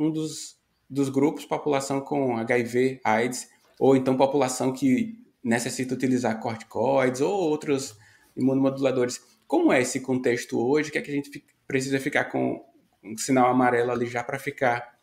Um 0.00 0.10
dos 0.10 0.57
dos 0.88 1.08
grupos 1.08 1.44
população 1.44 2.00
com 2.00 2.36
HIV, 2.36 3.00
AIDS, 3.04 3.48
ou 3.78 3.96
então 3.96 4.16
população 4.16 4.72
que 4.72 5.18
necessita 5.42 5.94
utilizar 5.94 6.40
corticoides 6.40 7.20
ou 7.20 7.32
outros 7.32 7.96
imunomoduladores. 8.36 9.20
Como 9.46 9.72
é 9.72 9.80
esse 9.80 10.00
contexto 10.00 10.58
hoje? 10.58 10.90
Que 10.90 10.98
é 10.98 11.02
que 11.02 11.10
a 11.10 11.14
gente 11.14 11.44
precisa 11.66 11.98
ficar 11.98 12.24
com 12.26 12.64
um 13.02 13.16
sinal 13.16 13.50
amarelo 13.50 13.90
ali 13.90 14.06
já 14.06 14.22
para 14.22 14.38
ficar 14.38 14.98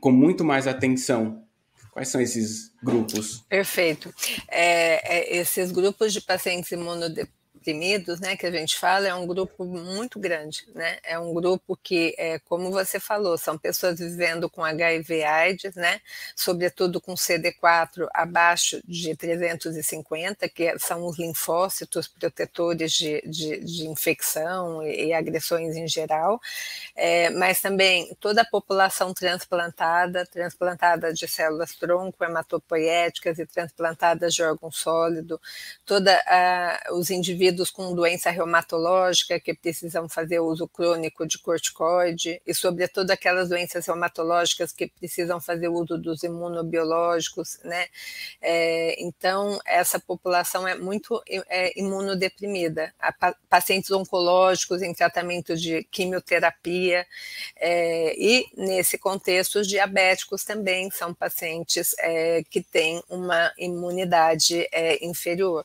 com 0.00 0.10
muito 0.10 0.44
mais 0.44 0.66
atenção? 0.66 1.44
Quais 1.92 2.08
são 2.08 2.20
esses 2.20 2.72
grupos? 2.82 3.44
Perfeito. 3.48 4.12
É, 4.48 5.18
é, 5.18 5.36
esses 5.36 5.70
grupos 5.70 6.12
de 6.12 6.20
pacientes 6.20 6.72
imunodepressivos 6.72 7.43
deprimidos, 7.64 8.20
né, 8.20 8.36
que 8.36 8.46
a 8.46 8.50
gente 8.50 8.76
fala, 8.76 9.08
é 9.08 9.14
um 9.14 9.26
grupo 9.26 9.64
muito 9.64 10.20
grande, 10.20 10.66
né? 10.74 10.98
É 11.02 11.18
um 11.18 11.32
grupo 11.32 11.76
que, 11.82 12.14
é, 12.18 12.38
como 12.40 12.70
você 12.70 13.00
falou, 13.00 13.38
são 13.38 13.56
pessoas 13.56 13.98
vivendo 13.98 14.50
com 14.50 14.62
HIV/AIDS, 14.62 15.74
né? 15.74 16.00
Sobretudo 16.36 17.00
com 17.00 17.14
CD4 17.14 18.06
abaixo 18.12 18.80
de 18.86 19.16
350, 19.16 20.48
que 20.48 20.78
são 20.78 21.06
os 21.06 21.18
linfócitos 21.18 22.06
protetores 22.06 22.92
de, 22.92 23.22
de, 23.26 23.60
de 23.60 23.86
infecção 23.88 24.82
e, 24.82 25.06
e, 25.06 25.12
agressões 25.14 25.74
em 25.74 25.88
geral, 25.88 26.40
é, 26.94 27.30
mas 27.30 27.60
também 27.60 28.14
toda 28.20 28.42
a 28.42 28.44
população 28.44 29.14
transplantada, 29.14 30.26
transplantada 30.26 31.12
de 31.14 31.26
células 31.26 31.74
tronco, 31.74 32.22
hematopoéticas 32.22 33.38
e 33.38 33.46
transplantadas 33.46 34.34
de 34.34 34.42
órgão 34.42 34.70
sólido, 34.70 35.40
toda 35.86 36.20
os 36.92 37.10
indivíduos 37.10 37.53
indivíduos 37.54 37.70
com 37.70 37.94
doença 37.94 38.30
reumatológica 38.30 39.38
que 39.38 39.54
precisam 39.54 40.08
fazer 40.08 40.40
uso 40.40 40.66
crônico 40.66 41.26
de 41.26 41.38
corticoide 41.38 42.40
e, 42.44 42.52
sobretudo, 42.52 43.10
aquelas 43.10 43.48
doenças 43.48 43.86
reumatológicas 43.86 44.72
que 44.72 44.88
precisam 44.88 45.40
fazer 45.40 45.68
uso 45.68 45.96
dos 45.96 46.22
imunobiológicos, 46.22 47.58
né? 47.64 47.86
É, 48.42 49.02
então, 49.02 49.58
essa 49.64 49.98
população 49.98 50.66
é 50.66 50.74
muito 50.74 51.22
é, 51.48 51.78
imunodeprimida. 51.78 52.92
A, 52.98 53.34
pacientes 53.48 53.90
oncológicos 53.90 54.82
em 54.82 54.92
tratamento 54.92 55.56
de 55.56 55.84
quimioterapia 55.84 57.06
é, 57.56 58.14
e, 58.18 58.46
nesse 58.56 58.98
contexto, 58.98 59.60
os 59.60 59.68
diabéticos 59.68 60.44
também 60.44 60.90
são 60.90 61.14
pacientes 61.14 61.94
é, 62.00 62.42
que 62.50 62.60
têm 62.60 63.02
uma 63.08 63.52
imunidade 63.56 64.66
é, 64.72 65.04
inferior. 65.04 65.64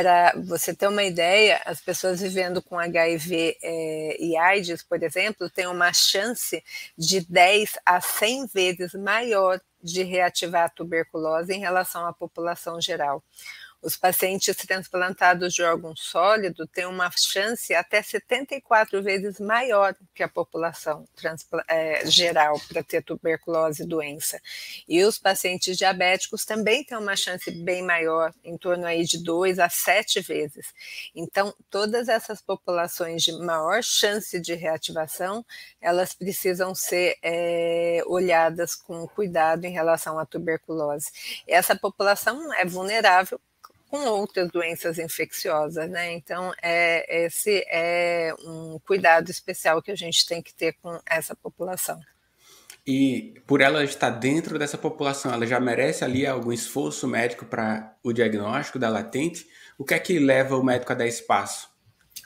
Para 0.00 0.32
você 0.34 0.74
ter 0.74 0.88
uma 0.88 1.02
ideia, 1.02 1.60
as 1.66 1.78
pessoas 1.78 2.22
vivendo 2.22 2.62
com 2.62 2.78
HIV 2.78 3.58
é, 3.62 4.16
e 4.18 4.34
AIDS, 4.34 4.82
por 4.82 5.02
exemplo, 5.02 5.50
têm 5.50 5.66
uma 5.66 5.92
chance 5.92 6.64
de 6.96 7.20
10 7.20 7.72
a 7.84 8.00
100 8.00 8.46
vezes 8.46 8.94
maior 8.94 9.60
de 9.82 10.02
reativar 10.02 10.64
a 10.64 10.68
tuberculose 10.70 11.52
em 11.52 11.60
relação 11.60 12.06
à 12.06 12.14
população 12.14 12.80
geral. 12.80 13.22
Os 13.82 13.96
pacientes 13.96 14.54
transplantados 14.56 15.54
de 15.54 15.62
órgão 15.62 15.96
sólido 15.96 16.66
têm 16.66 16.84
uma 16.84 17.10
chance 17.10 17.74
até 17.74 18.02
74 18.02 19.02
vezes 19.02 19.40
maior 19.40 19.96
que 20.14 20.22
a 20.22 20.28
população 20.28 21.08
é, 21.66 22.04
geral 22.04 22.60
para 22.68 22.82
ter 22.82 23.02
tuberculose 23.02 23.82
e 23.82 23.86
doença. 23.86 24.38
E 24.86 25.02
os 25.02 25.18
pacientes 25.18 25.78
diabéticos 25.78 26.44
também 26.44 26.84
têm 26.84 26.98
uma 26.98 27.16
chance 27.16 27.50
bem 27.50 27.82
maior, 27.82 28.34
em 28.44 28.58
torno 28.58 28.84
aí 28.84 29.02
de 29.04 29.22
2 29.24 29.58
a 29.58 29.70
7 29.70 30.20
vezes. 30.20 30.74
Então, 31.14 31.54
todas 31.70 32.08
essas 32.08 32.42
populações 32.42 33.22
de 33.22 33.32
maior 33.32 33.82
chance 33.82 34.38
de 34.38 34.54
reativação, 34.54 35.44
elas 35.80 36.12
precisam 36.12 36.74
ser 36.74 37.16
é, 37.22 38.02
olhadas 38.06 38.74
com 38.74 39.08
cuidado 39.08 39.64
em 39.64 39.72
relação 39.72 40.18
à 40.18 40.26
tuberculose. 40.26 41.10
Essa 41.46 41.74
população 41.74 42.52
é 42.52 42.64
vulnerável 42.66 43.40
com 43.90 43.98
outras 44.06 44.48
doenças 44.50 44.98
infecciosas, 44.98 45.90
né? 45.90 46.12
Então, 46.12 46.52
é, 46.62 47.24
esse 47.26 47.64
é 47.68 48.32
um 48.44 48.78
cuidado 48.86 49.30
especial 49.30 49.82
que 49.82 49.90
a 49.90 49.96
gente 49.96 50.24
tem 50.26 50.40
que 50.40 50.54
ter 50.54 50.74
com 50.80 51.00
essa 51.04 51.34
população. 51.34 52.00
E 52.86 53.34
por 53.46 53.60
ela 53.60 53.84
estar 53.84 54.10
dentro 54.10 54.58
dessa 54.58 54.78
população, 54.78 55.32
ela 55.32 55.46
já 55.46 55.60
merece 55.60 56.04
ali 56.04 56.26
algum 56.26 56.52
esforço 56.52 57.06
médico 57.06 57.44
para 57.44 57.96
o 58.02 58.12
diagnóstico 58.12 58.78
da 58.78 58.88
latente? 58.88 59.46
O 59.76 59.84
que 59.84 59.94
é 59.94 59.98
que 59.98 60.18
leva 60.18 60.56
o 60.56 60.62
médico 60.62 60.92
a 60.92 60.94
dar 60.94 61.06
espaço? 61.06 61.69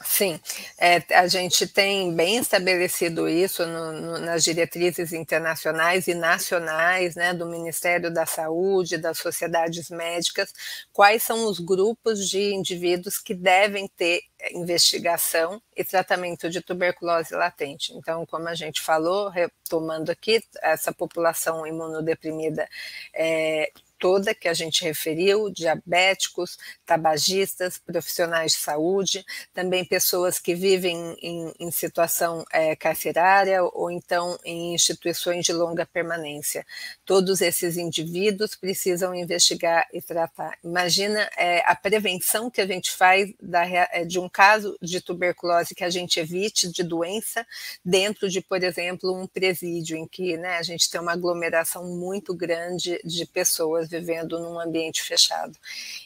Sim, 0.07 0.39
é, 0.79 1.03
a 1.17 1.27
gente 1.27 1.67
tem 1.67 2.15
bem 2.15 2.37
estabelecido 2.37 3.27
isso 3.27 3.67
no, 3.67 3.93
no, 3.93 4.19
nas 4.19 4.45
diretrizes 4.45 5.13
internacionais 5.13 6.07
e 6.07 6.15
nacionais, 6.15 7.15
né, 7.15 7.33
do 7.33 7.47
Ministério 7.47 8.13
da 8.13 8.27
Saúde, 8.27 8.99
das 8.99 9.19
sociedades 9.19 9.89
médicas, 9.89 10.53
quais 10.93 11.23
são 11.23 11.47
os 11.47 11.59
grupos 11.59 12.29
de 12.29 12.55
indivíduos 12.55 13.19
que 13.19 13.35
devem 13.35 13.89
ter 13.89 14.23
investigação 14.53 15.61
e 15.75 15.83
tratamento 15.83 16.51
de 16.51 16.61
tuberculose 16.61 17.35
latente. 17.35 17.93
Então, 17.95 18.27
como 18.27 18.49
a 18.49 18.55
gente 18.55 18.83
falou, 18.83 19.31
retomando 19.31 20.13
aqui, 20.13 20.43
essa 20.63 20.93
população 20.93 21.67
imunodeprimida 21.67 22.69
é, 23.15 23.71
toda 24.05 24.35
que 24.35 24.49
a 24.49 24.53
gente 24.53 24.85
referiu, 24.85 25.49
diabéticos, 25.49 26.59
tabagistas, 26.85 27.79
profissionais 27.79 28.53
de 28.53 28.59
saúde, 28.59 29.25
também 29.55 29.83
pessoas 29.83 30.39
que 30.39 30.55
vivem 30.55 31.17
em, 31.23 31.55
em 31.59 31.71
situação 31.71 32.45
é, 32.53 32.77
carcerária 32.77 33.63
ou 33.63 33.91
então 33.91 34.39
em 34.45 34.75
instituições 34.75 35.47
de 35.47 35.55
longa 35.55 35.87
permanência. 35.87 36.67
Todos 37.07 37.41
esses 37.41 37.79
indivíduos 37.79 38.55
precisam 38.55 39.15
investigar 39.15 39.89
e 39.91 40.03
tratar. 40.03 40.59
Imagina 40.63 41.27
é, 41.39 41.63
a 41.65 41.75
prevenção 41.75 42.51
que 42.51 42.61
a 42.61 42.67
gente 42.67 42.91
faz 42.91 43.33
da, 43.41 43.67
é, 43.67 44.05
de 44.05 44.21
um 44.21 44.29
caso 44.29 44.77
de 44.83 45.01
tuberculose 45.01 45.75
que 45.75 45.83
a 45.83 45.89
gente 45.89 46.21
evite 46.21 46.71
de 46.71 46.83
doença 46.83 47.47
dentro 47.83 48.29
de, 48.29 48.43
por 48.43 48.63
exemplo, 48.63 49.19
um 49.19 49.27
presídio 49.27 49.97
em 49.97 50.07
que 50.07 50.37
né, 50.37 50.59
a 50.59 50.63
gente 50.63 50.91
tem 50.91 51.01
uma 51.01 51.13
aglomeração 51.13 51.87
muito 51.87 52.35
grande 52.35 53.01
de 53.03 53.25
pessoas 53.25 53.94
vivendo 53.95 54.39
num 54.39 54.59
ambiente 54.59 55.03
fechado. 55.03 55.57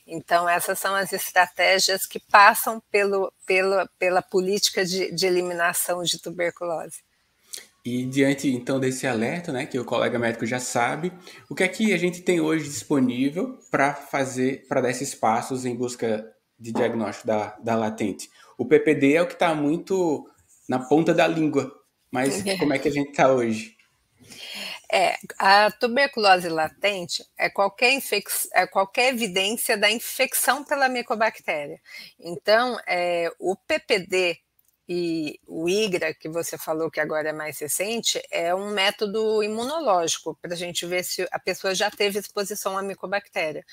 Então, 0.06 0.48
essas 0.48 0.78
são 0.78 0.94
as 0.94 1.12
estratégias 1.12 2.06
que 2.06 2.20
passam 2.20 2.82
pelo, 2.90 3.32
pela, 3.46 3.88
pela 3.98 4.22
política 4.22 4.84
de, 4.84 5.10
de 5.12 5.26
eliminação 5.26 6.02
de 6.02 6.18
tuberculose. 6.18 7.02
E 7.84 8.04
diante 8.04 8.48
então 8.48 8.78
desse 8.78 9.06
alerta, 9.06 9.50
né, 9.50 9.64
que 9.64 9.78
o 9.78 9.84
colega 9.84 10.18
médico 10.18 10.44
já 10.44 10.60
sabe, 10.60 11.12
o 11.48 11.54
que 11.54 11.62
é 11.62 11.68
que 11.68 11.94
a 11.94 11.96
gente 11.96 12.20
tem 12.20 12.40
hoje 12.40 12.64
disponível 12.64 13.58
para 13.70 13.94
fazer, 13.94 14.66
para 14.68 14.82
dar 14.82 14.90
esses 14.90 15.14
passos 15.14 15.64
em 15.64 15.74
busca 15.74 16.30
de 16.58 16.70
diagnóstico 16.72 17.26
da, 17.26 17.56
da 17.62 17.74
latente? 17.74 18.28
O 18.58 18.66
PPD 18.66 19.14
é 19.14 19.22
o 19.22 19.26
que 19.26 19.32
está 19.32 19.54
muito 19.54 20.28
na 20.68 20.78
ponta 20.78 21.14
da 21.14 21.26
língua, 21.26 21.72
mas 22.10 22.42
como 22.58 22.74
é 22.74 22.78
que 22.78 22.88
a 22.88 22.92
gente 22.92 23.10
está 23.10 23.32
hoje? 23.32 23.74
É, 24.90 25.18
a 25.38 25.70
tuberculose 25.70 26.48
latente 26.48 27.22
é 27.36 27.50
qualquer, 27.50 27.92
infec... 27.92 28.26
é 28.54 28.66
qualquer 28.66 29.12
evidência 29.12 29.76
da 29.76 29.90
infecção 29.90 30.64
pela 30.64 30.88
micobactéria. 30.88 31.78
Então, 32.18 32.78
é, 32.86 33.30
o 33.38 33.54
PPD 33.54 34.38
e 34.88 35.38
o 35.46 35.68
IGRA, 35.68 36.14
que 36.14 36.30
você 36.30 36.56
falou 36.56 36.90
que 36.90 36.98
agora 36.98 37.28
é 37.28 37.32
mais 37.32 37.58
recente, 37.58 38.22
é 38.30 38.54
um 38.54 38.70
método 38.70 39.42
imunológico 39.42 40.34
para 40.40 40.54
a 40.54 40.56
gente 40.56 40.86
ver 40.86 41.04
se 41.04 41.28
a 41.30 41.38
pessoa 41.38 41.74
já 41.74 41.90
teve 41.90 42.18
exposição 42.18 42.78
à 42.78 42.82
micobactéria. 42.82 43.66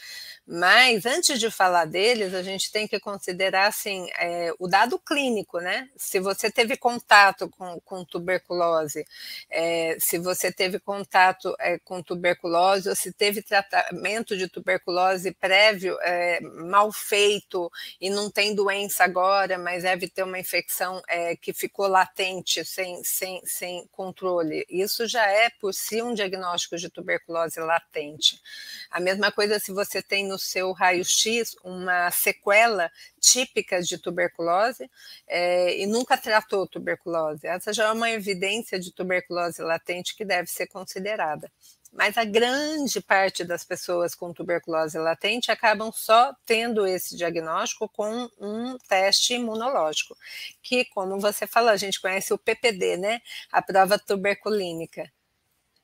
Mas 0.45 1.05
antes 1.05 1.39
de 1.39 1.49
falar 1.49 1.85
deles, 1.85 2.33
a 2.33 2.43
gente 2.43 2.69
tem 2.69 2.85
que 2.85 2.99
considerar 2.99 3.67
assim 3.67 4.09
é, 4.19 4.51
o 4.59 4.67
dado 4.67 4.99
clínico, 4.99 5.59
né? 5.59 5.89
Se 5.95 6.19
você 6.19 6.51
teve 6.51 6.75
contato 6.75 7.47
com, 7.49 7.79
com 7.79 8.03
tuberculose, 8.03 9.05
é, 9.49 9.95
se 9.99 10.17
você 10.17 10.51
teve 10.51 10.79
contato 10.79 11.55
é, 11.59 11.79
com 11.79 12.03
tuberculose 12.03 12.89
ou 12.89 12.95
se 12.95 13.13
teve 13.13 13.41
tratamento 13.41 14.35
de 14.35 14.49
tuberculose 14.49 15.31
prévio 15.31 15.97
é, 16.01 16.41
mal 16.41 16.91
feito 16.91 17.71
e 18.01 18.09
não 18.09 18.29
tem 18.29 18.53
doença 18.53 19.05
agora, 19.05 19.57
mas 19.57 19.83
deve 19.83 20.09
ter 20.09 20.23
uma 20.23 20.39
infecção 20.39 21.01
é, 21.07 21.35
que 21.35 21.53
ficou 21.53 21.87
latente, 21.87 22.63
sem, 22.65 23.03
sem, 23.03 23.41
sem 23.45 23.87
controle, 23.91 24.65
isso 24.69 25.07
já 25.07 25.25
é 25.25 25.49
por 25.49 25.73
si 25.73 26.01
um 26.01 26.13
diagnóstico 26.13 26.77
de 26.77 26.89
tuberculose 26.89 27.59
latente. 27.59 28.41
A 28.89 28.99
mesma 28.99 29.31
coisa 29.31 29.59
se 29.59 29.71
você 29.71 30.01
tem 30.01 30.27
no 30.27 30.37
seu 30.37 30.71
raio-x 30.71 31.55
uma 31.63 32.09
sequela 32.11 32.91
típica 33.19 33.81
de 33.81 33.97
tuberculose 33.97 34.89
é, 35.27 35.77
e 35.79 35.85
nunca 35.85 36.17
tratou 36.17 36.67
tuberculose. 36.67 37.47
Essa 37.47 37.73
já 37.73 37.85
é 37.85 37.91
uma 37.91 38.09
evidência 38.09 38.79
de 38.79 38.91
tuberculose 38.91 39.61
latente 39.61 40.15
que 40.15 40.25
deve 40.25 40.49
ser 40.49 40.67
considerada 40.67 41.51
mas 41.95 42.17
a 42.17 42.25
grande 42.25 42.99
parte 42.99 43.45
das 43.45 43.63
pessoas 43.63 44.13
com 44.13 44.33
tuberculose 44.33 44.97
latente 44.97 45.49
acabam 45.49 45.91
só 45.93 46.35
tendo 46.45 46.85
esse 46.85 47.15
diagnóstico 47.15 47.87
com 47.87 48.29
um 48.37 48.77
teste 48.89 49.35
imunológico, 49.35 50.17
que, 50.61 50.83
como 50.85 51.17
você 51.19 51.47
falou, 51.47 51.69
a 51.69 51.77
gente 51.77 52.01
conhece 52.01 52.33
o 52.33 52.37
PPD, 52.37 52.97
né? 52.97 53.21
A 53.49 53.61
prova 53.61 53.97
tuberculínica. 53.97 55.09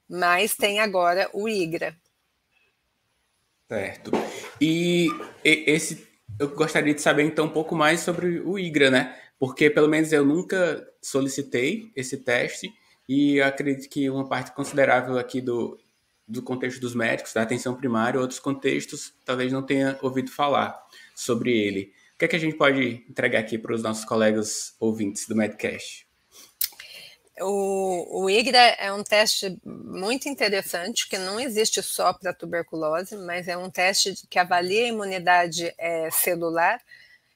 Mas 0.09 0.53
tem 0.53 0.81
agora 0.81 1.29
o 1.31 1.47
IGRA. 1.47 1.95
Certo. 3.69 4.11
E 4.59 5.07
esse 5.45 6.05
eu 6.37 6.49
gostaria 6.49 6.93
de 6.93 7.01
saber 7.01 7.23
então 7.23 7.45
um 7.45 7.49
pouco 7.49 7.73
mais 7.73 8.01
sobre 8.01 8.41
o 8.41 8.59
IGRA, 8.59 8.91
né? 8.91 9.17
Porque 9.39 9.69
pelo 9.69 9.87
menos 9.87 10.11
eu 10.11 10.25
nunca 10.25 10.85
solicitei 11.01 11.89
esse 11.95 12.17
teste 12.17 12.69
e 13.07 13.41
acredito 13.41 13.89
que 13.89 14.09
uma 14.09 14.27
parte 14.27 14.51
considerável 14.51 15.17
aqui 15.17 15.39
do, 15.39 15.79
do 16.31 16.41
contexto 16.41 16.79
dos 16.79 16.95
médicos, 16.95 17.33
da 17.33 17.41
atenção 17.41 17.75
primária, 17.75 18.19
outros 18.19 18.39
contextos 18.39 19.13
talvez 19.25 19.51
não 19.51 19.63
tenha 19.63 19.97
ouvido 20.01 20.31
falar 20.31 20.81
sobre 21.15 21.51
ele. 21.51 21.93
O 22.15 22.17
que 22.17 22.25
é 22.25 22.27
que 22.27 22.35
a 22.35 22.39
gente 22.39 22.55
pode 22.55 23.05
entregar 23.09 23.39
aqui 23.39 23.57
para 23.57 23.73
os 23.73 23.83
nossos 23.83 24.05
colegas 24.05 24.75
ouvintes 24.79 25.27
do 25.27 25.35
Medcast? 25.35 26.07
O, 27.39 28.23
o 28.23 28.29
IGRA 28.29 28.75
é 28.77 28.93
um 28.93 29.03
teste 29.03 29.57
muito 29.65 30.29
interessante, 30.29 31.09
que 31.09 31.17
não 31.17 31.39
existe 31.39 31.81
só 31.81 32.13
para 32.13 32.33
tuberculose, 32.33 33.17
mas 33.17 33.47
é 33.47 33.57
um 33.57 33.69
teste 33.69 34.13
que 34.29 34.37
avalia 34.37 34.85
a 34.85 34.89
imunidade 34.89 35.73
é, 35.77 36.09
celular 36.11 36.79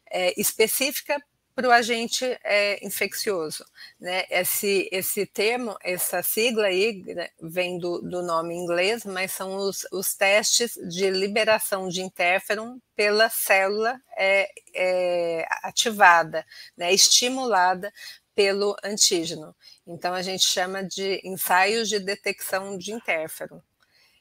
é, 0.10 0.40
específica 0.40 1.22
para 1.56 1.70
o 1.70 1.72
agente 1.72 2.26
é, 2.44 2.86
infeccioso. 2.86 3.66
Né? 4.00 4.26
Esse, 4.30 4.90
esse 4.92 5.26
termo, 5.26 5.78
essa 5.82 6.22
sigla 6.22 6.68
aí 6.68 7.02
né, 7.06 7.30
vem 7.42 7.80
do, 7.80 8.02
do 8.02 8.22
nome 8.22 8.54
inglês, 8.54 9.06
mas 9.06 9.32
são 9.32 9.56
os, 9.56 9.88
os 9.92 10.14
testes 10.14 10.78
de 10.90 11.10
liberação 11.10 11.88
de 11.88 12.02
interferon 12.02 12.78
pela 12.94 13.30
célula 13.30 14.00
é, 14.18 14.52
é, 14.74 15.48
ativada, 15.64 16.46
né, 16.76 16.94
estimulada 16.94 17.92
pelo 18.36 18.76
antígeno. 18.84 19.56
Então, 19.88 20.14
a 20.14 20.22
gente 20.22 20.44
chama 20.44 20.84
de 20.84 21.22
ensaios 21.24 21.88
de 21.88 22.00
detecção 22.00 22.78
de 22.78 22.92
interferon. 22.92 23.62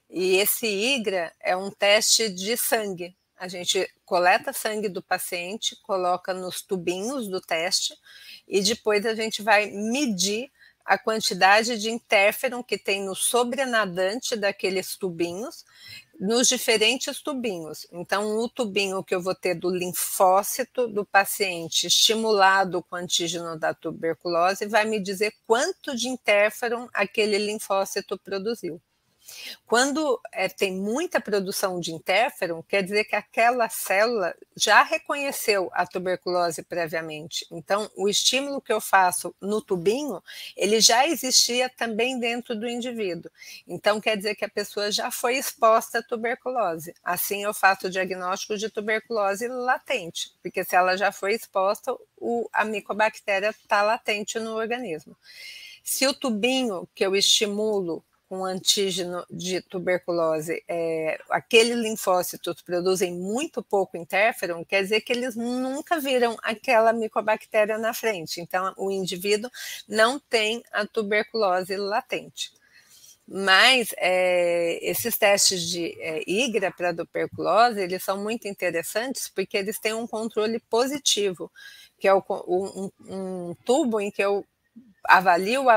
E 0.08 0.36
esse 0.36 0.66
IGRA 0.66 1.32
é 1.40 1.56
um 1.56 1.70
teste 1.70 2.28
de 2.28 2.56
sangue, 2.56 3.16
a 3.36 3.48
gente 3.48 3.88
coleta 4.04 4.52
sangue 4.52 4.88
do 4.88 5.02
paciente, 5.02 5.76
coloca 5.82 6.32
nos 6.32 6.62
tubinhos 6.62 7.28
do 7.28 7.40
teste 7.40 7.94
e 8.46 8.60
depois 8.60 9.04
a 9.04 9.14
gente 9.14 9.42
vai 9.42 9.70
medir 9.70 10.50
a 10.84 10.98
quantidade 10.98 11.78
de 11.78 11.90
interferon 11.90 12.62
que 12.62 12.76
tem 12.76 13.02
no 13.02 13.14
sobrenadante 13.14 14.36
daqueles 14.36 14.96
tubinhos, 14.96 15.64
nos 16.20 16.46
diferentes 16.46 17.20
tubinhos. 17.20 17.86
Então, 17.90 18.36
o 18.36 18.48
tubinho 18.48 19.02
que 19.02 19.14
eu 19.14 19.22
vou 19.22 19.34
ter 19.34 19.54
do 19.54 19.70
linfócito 19.70 20.86
do 20.86 21.04
paciente 21.04 21.86
estimulado 21.86 22.82
com 22.82 22.96
antígeno 22.96 23.58
da 23.58 23.72
tuberculose 23.72 24.66
vai 24.66 24.84
me 24.84 25.00
dizer 25.00 25.32
quanto 25.46 25.96
de 25.96 26.08
interferon 26.08 26.86
aquele 26.92 27.38
linfócito 27.38 28.18
produziu. 28.18 28.80
Quando 29.66 30.20
é, 30.32 30.48
tem 30.48 30.72
muita 30.72 31.20
produção 31.20 31.80
de 31.80 31.92
interferon, 31.92 32.62
quer 32.62 32.82
dizer 32.82 33.04
que 33.04 33.16
aquela 33.16 33.68
célula 33.68 34.34
já 34.56 34.82
reconheceu 34.82 35.70
a 35.72 35.86
tuberculose 35.86 36.62
previamente. 36.62 37.46
Então, 37.50 37.90
o 37.96 38.08
estímulo 38.08 38.60
que 38.60 38.72
eu 38.72 38.80
faço 38.80 39.34
no 39.40 39.60
tubinho, 39.60 40.22
ele 40.56 40.80
já 40.80 41.06
existia 41.06 41.68
também 41.68 42.18
dentro 42.18 42.54
do 42.54 42.68
indivíduo. 42.68 43.30
Então, 43.66 44.00
quer 44.00 44.16
dizer 44.16 44.34
que 44.34 44.44
a 44.44 44.48
pessoa 44.48 44.90
já 44.92 45.10
foi 45.10 45.36
exposta 45.36 45.98
à 45.98 46.02
tuberculose. 46.02 46.94
Assim, 47.02 47.42
eu 47.42 47.54
faço 47.54 47.86
o 47.86 47.90
diagnóstico 47.90 48.56
de 48.56 48.68
tuberculose 48.68 49.48
latente, 49.48 50.32
porque 50.42 50.64
se 50.64 50.76
ela 50.76 50.96
já 50.96 51.10
foi 51.10 51.34
exposta, 51.34 51.96
o, 52.16 52.48
a 52.52 52.64
micobactéria 52.64 53.50
está 53.50 53.82
latente 53.82 54.38
no 54.38 54.56
organismo. 54.56 55.16
Se 55.82 56.06
o 56.06 56.14
tubinho 56.14 56.88
que 56.94 57.04
eu 57.04 57.14
estimulo 57.14 58.02
com 58.28 58.44
antígeno 58.44 59.24
de 59.30 59.60
tuberculose, 59.60 60.62
é, 60.66 61.18
aqueles 61.30 61.76
linfócitos 61.76 62.62
produzem 62.62 63.14
muito 63.14 63.62
pouco 63.62 63.96
interferon, 63.96 64.64
quer 64.64 64.82
dizer 64.82 65.02
que 65.02 65.12
eles 65.12 65.36
nunca 65.36 66.00
viram 66.00 66.36
aquela 66.42 66.92
micobactéria 66.92 67.78
na 67.78 67.92
frente. 67.92 68.40
Então, 68.40 68.72
o 68.76 68.90
indivíduo 68.90 69.50
não 69.88 70.18
tem 70.18 70.62
a 70.72 70.86
tuberculose 70.86 71.76
latente. 71.76 72.52
Mas 73.26 73.94
é, 73.96 74.78
esses 74.82 75.16
testes 75.16 75.62
de 75.62 75.96
é, 75.98 76.22
IGRA 76.26 76.70
para 76.70 76.94
tuberculose, 76.94 77.80
eles 77.80 78.04
são 78.04 78.22
muito 78.22 78.46
interessantes 78.46 79.28
porque 79.28 79.56
eles 79.56 79.78
têm 79.78 79.94
um 79.94 80.06
controle 80.06 80.60
positivo, 80.68 81.50
que 81.98 82.06
é 82.06 82.12
o, 82.12 82.22
um, 82.28 82.90
um 83.00 83.54
tubo 83.64 83.98
em 83.98 84.10
que 84.10 84.22
eu 84.22 84.44
avalio 85.06 85.68
a, 85.68 85.76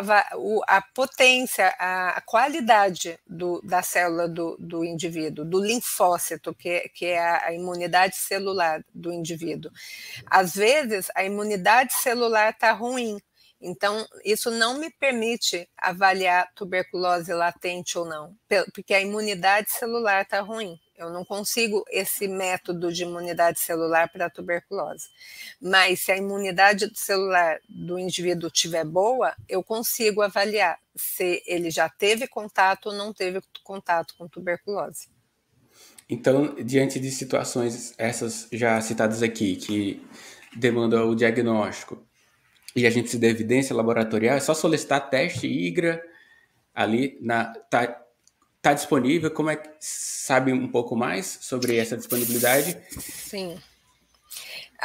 a 0.67 0.81
potência, 0.93 1.73
a, 1.79 2.21
qualidade 2.25 3.19
do, 3.27 3.61
da 3.61 3.81
célula 3.81 4.27
do, 4.27 4.55
do, 4.59 4.83
indivíduo, 4.83 5.45
do 5.45 5.59
linfócito, 5.59 6.53
que, 6.53 6.89
que 6.89 7.05
é 7.05 7.19
a, 7.19 7.45
a, 7.47 7.53
imunidade 7.53 8.15
celular 8.15 8.83
do 8.93 9.11
indivíduo. 9.11 9.71
Às 10.25 10.55
vezes, 10.55 11.07
a 11.15 11.23
imunidade 11.23 11.93
celular 11.93 12.51
está 12.51 12.71
ruim, 12.71 13.17
então, 13.59 14.05
isso 14.23 14.51
não 14.51 14.77
me 14.77 14.91
permite 14.91 15.67
avaliar 15.77 16.47
tuberculose 16.55 17.33
latente 17.33 17.97
ou 17.97 18.05
não, 18.05 18.35
porque 18.73 18.93
a 18.93 19.01
imunidade 19.01 19.71
celular 19.71 20.21
está 20.21 20.41
ruim. 20.41 20.77
Eu 20.97 21.11
não 21.11 21.23
consigo 21.23 21.85
esse 21.91 22.27
método 22.27 22.91
de 22.91 23.03
imunidade 23.03 23.59
celular 23.59 24.09
para 24.11 24.29
tuberculose. 24.29 25.07
Mas 25.61 25.99
se 25.99 26.11
a 26.11 26.17
imunidade 26.17 26.91
celular 26.95 27.59
do 27.69 27.99
indivíduo 27.99 28.47
estiver 28.47 28.83
boa, 28.83 29.35
eu 29.47 29.63
consigo 29.63 30.23
avaliar 30.23 30.79
se 30.95 31.43
ele 31.45 31.69
já 31.69 31.87
teve 31.87 32.27
contato 32.27 32.87
ou 32.87 32.95
não 32.95 33.13
teve 33.13 33.39
contato 33.63 34.15
com 34.17 34.27
tuberculose. 34.27 35.07
Então, 36.09 36.55
diante 36.55 36.99
de 36.99 37.11
situações 37.11 37.93
essas 37.97 38.47
já 38.51 38.81
citadas 38.81 39.21
aqui, 39.21 39.55
que 39.55 40.01
demandam 40.55 41.09
o 41.09 41.15
diagnóstico, 41.15 42.01
e 42.75 42.87
a 42.87 42.89
gente 42.89 43.09
se 43.09 43.19
dá 43.19 43.27
evidência 43.27 43.75
laboratorial, 43.75 44.37
é 44.37 44.39
só 44.39 44.53
solicitar 44.53 45.09
teste 45.09 45.47
IGRA 45.47 46.01
ali 46.73 47.17
na 47.21 47.53
tá, 47.69 48.03
tá 48.61 48.73
disponível. 48.73 49.31
Como 49.31 49.49
é 49.49 49.55
que 49.55 49.69
sabe 49.79 50.51
um 50.51 50.67
pouco 50.67 50.95
mais 50.95 51.39
sobre 51.41 51.77
essa 51.77 51.97
disponibilidade? 51.97 52.77
Sim. 52.99 53.57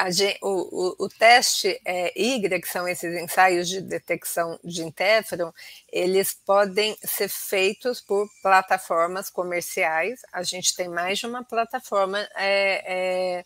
Gente, 0.08 0.38
o, 0.40 0.48
o, 0.48 1.04
o, 1.04 1.08
teste 1.08 1.78
é, 1.84 2.18
IGRA, 2.18 2.58
que 2.60 2.68
são 2.68 2.88
esses 2.88 3.14
ensaios 3.14 3.68
de 3.68 3.80
detecção 3.80 4.58
de 4.64 4.82
interferon, 4.82 5.52
eles 5.92 6.32
podem 6.32 6.96
ser 7.04 7.28
feitos 7.28 8.00
por 8.00 8.26
plataformas 8.42 9.28
comerciais. 9.28 10.22
A 10.32 10.42
gente 10.42 10.74
tem 10.74 10.88
mais 10.88 11.18
de 11.18 11.26
uma 11.26 11.44
plataforma 11.44 12.18
é, 12.34 13.40
é, 13.40 13.44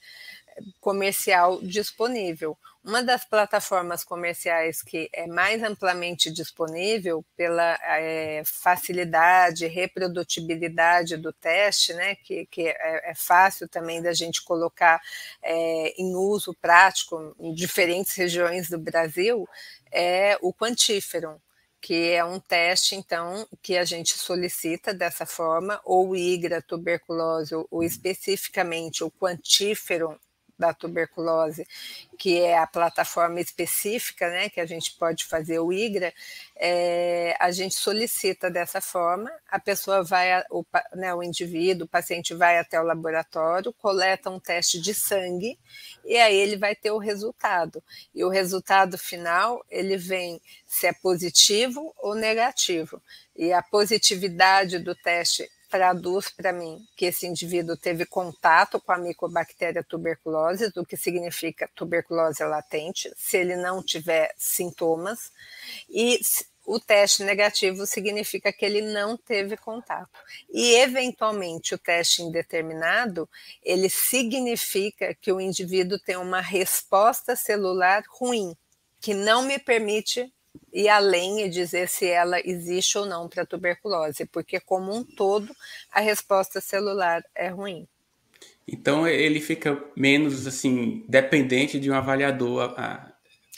comercial 0.80 1.60
disponível. 1.60 2.56
Uma 2.86 3.02
das 3.02 3.24
plataformas 3.24 4.04
comerciais 4.04 4.80
que 4.80 5.10
é 5.12 5.26
mais 5.26 5.60
amplamente 5.60 6.30
disponível 6.30 7.24
pela 7.36 7.76
é, 7.82 8.44
facilidade, 8.44 9.66
reprodutibilidade 9.66 11.16
do 11.16 11.32
teste, 11.32 11.92
né, 11.94 12.14
que, 12.14 12.46
que 12.46 12.68
é, 12.68 13.10
é, 13.10 13.12
fácil 13.16 13.68
também 13.68 14.00
da 14.00 14.12
gente 14.12 14.40
colocar 14.44 15.00
é, 15.42 16.00
em 16.00 16.14
uso 16.14 16.54
prático 16.62 17.34
em 17.40 17.52
diferentes 17.52 18.14
regiões 18.14 18.70
do 18.70 18.78
Brasil, 18.78 19.48
é 19.90 20.38
o 20.40 20.54
Quantiferon 20.54 21.38
que 21.80 22.12
é 22.12 22.24
um 22.24 22.40
teste, 22.40 22.96
então, 22.96 23.46
que 23.62 23.76
a 23.76 23.84
gente 23.84 24.18
solicita 24.18 24.92
dessa 24.92 25.24
forma, 25.24 25.80
ou 25.84 26.16
IGRA, 26.16 26.60
tuberculose, 26.60 27.54
ou 27.70 27.82
especificamente 27.84 29.04
o 29.04 29.10
quantífero 29.10 30.18
da 30.58 30.72
tuberculose, 30.72 31.66
que 32.18 32.40
é 32.40 32.58
a 32.58 32.66
plataforma 32.66 33.40
específica, 33.40 34.28
né, 34.30 34.48
que 34.48 34.60
a 34.60 34.66
gente 34.66 34.94
pode 34.98 35.24
fazer 35.24 35.58
o 35.58 35.72
IGRA, 35.72 36.12
é, 36.56 37.36
a 37.38 37.50
gente 37.50 37.74
solicita 37.74 38.50
dessa 38.50 38.80
forma, 38.80 39.30
a 39.48 39.58
pessoa 39.58 40.02
vai, 40.02 40.42
o, 40.50 40.64
né, 40.94 41.14
o 41.14 41.22
indivíduo, 41.22 41.84
o 41.84 41.88
paciente 41.88 42.34
vai 42.34 42.58
até 42.58 42.80
o 42.80 42.84
laboratório, 42.84 43.72
coleta 43.72 44.30
um 44.30 44.40
teste 44.40 44.80
de 44.80 44.94
sangue 44.94 45.58
e 46.04 46.16
aí 46.16 46.36
ele 46.36 46.56
vai 46.56 46.74
ter 46.74 46.90
o 46.90 46.98
resultado. 46.98 47.82
E 48.14 48.24
o 48.24 48.28
resultado 48.28 48.96
final, 48.96 49.64
ele 49.70 49.96
vem 49.96 50.40
se 50.66 50.86
é 50.86 50.92
positivo 50.92 51.94
ou 51.98 52.14
negativo. 52.14 53.02
E 53.34 53.52
a 53.52 53.62
positividade 53.62 54.78
do 54.78 54.94
teste 54.94 55.50
traduz 55.68 56.30
para 56.30 56.52
mim 56.52 56.84
que 56.96 57.06
esse 57.06 57.26
indivíduo 57.26 57.76
teve 57.76 58.06
contato 58.06 58.80
com 58.80 58.92
a 58.92 58.98
micobactéria 58.98 59.84
tuberculose, 59.84 60.72
o 60.76 60.84
que 60.84 60.96
significa 60.96 61.68
tuberculose 61.74 62.44
latente, 62.44 63.12
se 63.16 63.36
ele 63.36 63.56
não 63.56 63.82
tiver 63.82 64.32
sintomas, 64.36 65.30
e 65.88 66.20
o 66.66 66.80
teste 66.80 67.22
negativo 67.22 67.86
significa 67.86 68.52
que 68.52 68.64
ele 68.64 68.80
não 68.80 69.16
teve 69.16 69.56
contato. 69.56 70.10
E, 70.52 70.74
eventualmente, 70.74 71.74
o 71.74 71.78
teste 71.78 72.22
indeterminado, 72.22 73.28
ele 73.62 73.88
significa 73.88 75.14
que 75.14 75.32
o 75.32 75.40
indivíduo 75.40 75.98
tem 75.98 76.16
uma 76.16 76.40
resposta 76.40 77.36
celular 77.36 78.02
ruim, 78.08 78.56
que 79.00 79.14
não 79.14 79.42
me 79.42 79.58
permite 79.58 80.32
ir 80.72 80.88
além 80.88 81.42
e 81.42 81.48
dizer 81.48 81.88
se 81.88 82.06
ela 82.06 82.40
existe 82.40 82.98
ou 82.98 83.06
não 83.06 83.28
para 83.28 83.46
tuberculose, 83.46 84.26
porque 84.26 84.60
como 84.60 84.94
um 84.94 85.04
todo 85.04 85.54
a 85.92 86.00
resposta 86.00 86.60
celular 86.60 87.24
é 87.34 87.48
ruim. 87.48 87.86
Então 88.66 89.06
ele 89.06 89.40
fica 89.40 89.82
menos 89.96 90.46
assim 90.46 91.04
dependente 91.08 91.78
de 91.78 91.90
um 91.90 91.94
avaliador, 91.94 92.74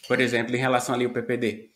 por 0.06 0.20
exemplo, 0.20 0.54
em 0.54 0.58
relação 0.58 0.94
ali 0.94 1.04
ao 1.04 1.12
PPD. 1.12 1.70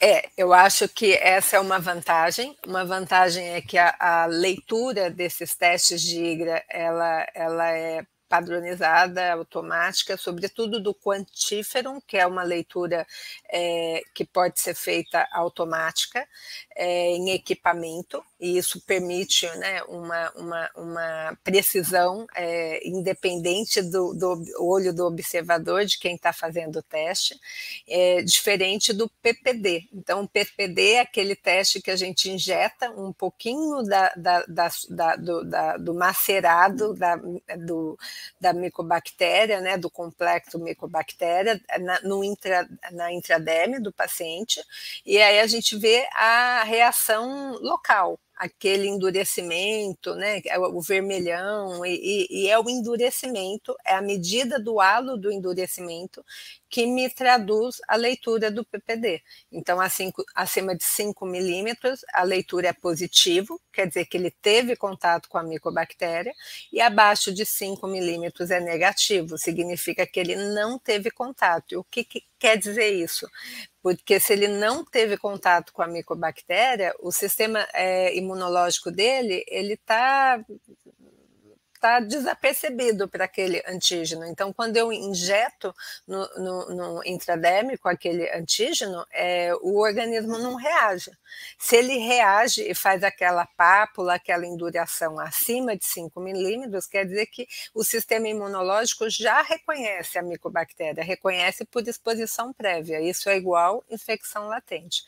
É, 0.00 0.28
eu 0.36 0.52
acho 0.52 0.88
que 0.88 1.14
essa 1.14 1.56
é 1.56 1.60
uma 1.60 1.78
vantagem. 1.78 2.56
Uma 2.66 2.84
vantagem 2.84 3.46
é 3.50 3.60
que 3.60 3.78
a, 3.78 3.94
a 3.98 4.26
leitura 4.26 5.10
desses 5.10 5.54
testes 5.54 6.02
de 6.02 6.22
IGRA 6.22 6.62
ela, 6.68 7.26
ela 7.34 7.70
é 7.70 8.04
padronizada, 8.28 9.32
automática, 9.32 10.16
sobretudo 10.16 10.80
do 10.80 10.94
quantíferon, 10.94 12.00
que 12.06 12.16
é 12.16 12.26
uma 12.26 12.42
leitura 12.42 13.06
é, 13.50 14.02
que 14.14 14.24
pode 14.24 14.60
ser 14.60 14.74
feita 14.74 15.26
automática 15.32 16.26
é, 16.76 17.10
em 17.10 17.30
equipamento, 17.30 18.24
e 18.40 18.58
isso 18.58 18.80
permite 18.80 19.46
né, 19.56 19.82
uma, 19.84 20.30
uma, 20.32 20.70
uma 20.76 21.38
precisão 21.44 22.26
é, 22.34 22.86
independente 22.86 23.80
do, 23.80 24.12
do, 24.12 24.44
olho 24.58 24.92
do 24.92 25.06
observador, 25.06 25.84
de 25.84 25.98
quem 25.98 26.16
está 26.16 26.32
fazendo 26.32 26.80
o 26.80 26.82
teste, 26.82 27.38
é, 27.88 28.22
diferente 28.22 28.92
do 28.92 29.08
PPD. 29.22 29.88
Então, 29.92 30.22
o 30.22 30.28
PPD 30.28 30.94
é 30.94 31.00
aquele 31.00 31.36
teste 31.36 31.80
que 31.80 31.90
a 31.90 31.96
gente 31.96 32.30
injeta 32.30 32.90
um 32.90 33.12
pouquinho 33.12 33.82
da, 33.84 34.12
da, 34.16 34.44
da, 34.46 34.68
da 34.90 35.16
do, 35.16 35.44
do 35.78 35.94
macerado 35.94 36.92
da, 36.94 37.16
do, 37.56 37.96
da 38.40 38.52
micobactéria, 38.52 39.60
né, 39.60 39.78
do 39.78 39.88
complexo 39.88 40.58
micobactéria, 40.58 41.60
na, 41.80 42.00
no 42.02 42.24
intra, 42.24 42.68
na 42.90 43.12
intrademe 43.12 43.78
do 43.78 43.92
paciente, 43.92 44.60
e 45.06 45.20
aí 45.20 45.40
a 45.40 45.46
gente 45.46 45.76
vê 45.76 46.06
a 46.12 46.63
reação 46.64 47.54
local 47.60 48.18
aquele 48.36 48.88
endurecimento, 48.88 50.14
né, 50.14 50.40
é 50.46 50.58
o 50.58 50.80
vermelhão, 50.80 51.84
e, 51.86 52.26
e, 52.28 52.48
é 52.48 52.58
o 52.58 52.68
endurecimento, 52.68 53.74
é 53.86 53.94
a 53.94 54.02
medida 54.02 54.58
do 54.58 54.80
halo 54.80 55.16
do 55.16 55.30
endurecimento 55.30 56.24
que 56.74 56.88
me 56.88 57.08
traduz 57.08 57.80
a 57.86 57.94
leitura 57.94 58.50
do 58.50 58.64
PPD. 58.64 59.22
Então, 59.52 59.78
acima 60.34 60.74
de 60.74 60.82
5 60.82 61.24
milímetros, 61.24 62.04
a 62.12 62.24
leitura 62.24 62.66
é 62.66 62.72
positivo, 62.72 63.60
quer 63.72 63.86
dizer 63.86 64.06
que 64.06 64.16
ele 64.16 64.32
teve 64.32 64.74
contato 64.74 65.28
com 65.28 65.38
a 65.38 65.44
micobactéria, 65.44 66.34
e 66.72 66.80
abaixo 66.80 67.32
de 67.32 67.46
5 67.46 67.86
milímetros 67.86 68.50
é 68.50 68.58
negativo, 68.58 69.38
significa 69.38 70.04
que 70.04 70.18
ele 70.18 70.34
não 70.34 70.76
teve 70.76 71.12
contato. 71.12 71.70
E 71.70 71.76
o 71.76 71.84
que, 71.84 72.02
que 72.02 72.24
quer 72.40 72.58
dizer 72.58 72.90
isso? 72.90 73.30
Porque 73.80 74.18
se 74.18 74.32
ele 74.32 74.48
não 74.48 74.84
teve 74.84 75.16
contato 75.16 75.72
com 75.72 75.80
a 75.80 75.86
micobactéria, 75.86 76.92
o 76.98 77.12
sistema 77.12 77.64
é, 77.72 78.16
imunológico 78.16 78.90
dele, 78.90 79.44
ele 79.46 79.74
está 79.74 80.44
está 81.84 82.00
desapercebido 82.00 83.06
para 83.06 83.26
aquele 83.26 83.62
antígeno. 83.68 84.24
Então, 84.24 84.54
quando 84.54 84.76
eu 84.78 84.90
injeto 84.90 85.74
no, 86.06 86.26
no, 86.36 86.74
no 86.74 87.02
intradérmico 87.04 87.86
aquele 87.86 88.26
antígeno, 88.30 89.04
é, 89.12 89.54
o 89.60 89.78
organismo 89.78 90.38
não 90.38 90.54
reage. 90.54 91.10
Se 91.58 91.76
ele 91.76 91.98
reage 91.98 92.62
e 92.62 92.74
faz 92.74 93.04
aquela 93.04 93.44
pápula, 93.44 94.14
aquela 94.14 94.46
enduração 94.46 95.20
acima 95.20 95.76
de 95.76 95.84
5 95.84 96.18
milímetros, 96.20 96.86
quer 96.86 97.04
dizer 97.04 97.26
que 97.26 97.46
o 97.74 97.84
sistema 97.84 98.28
imunológico 98.28 99.10
já 99.10 99.42
reconhece 99.42 100.18
a 100.18 100.22
micobactéria, 100.22 101.04
reconhece 101.04 101.66
por 101.66 101.86
exposição 101.86 102.50
prévia. 102.52 103.00
Isso 103.02 103.28
é 103.28 103.36
igual 103.36 103.84
infecção 103.90 104.48
latente. 104.48 105.02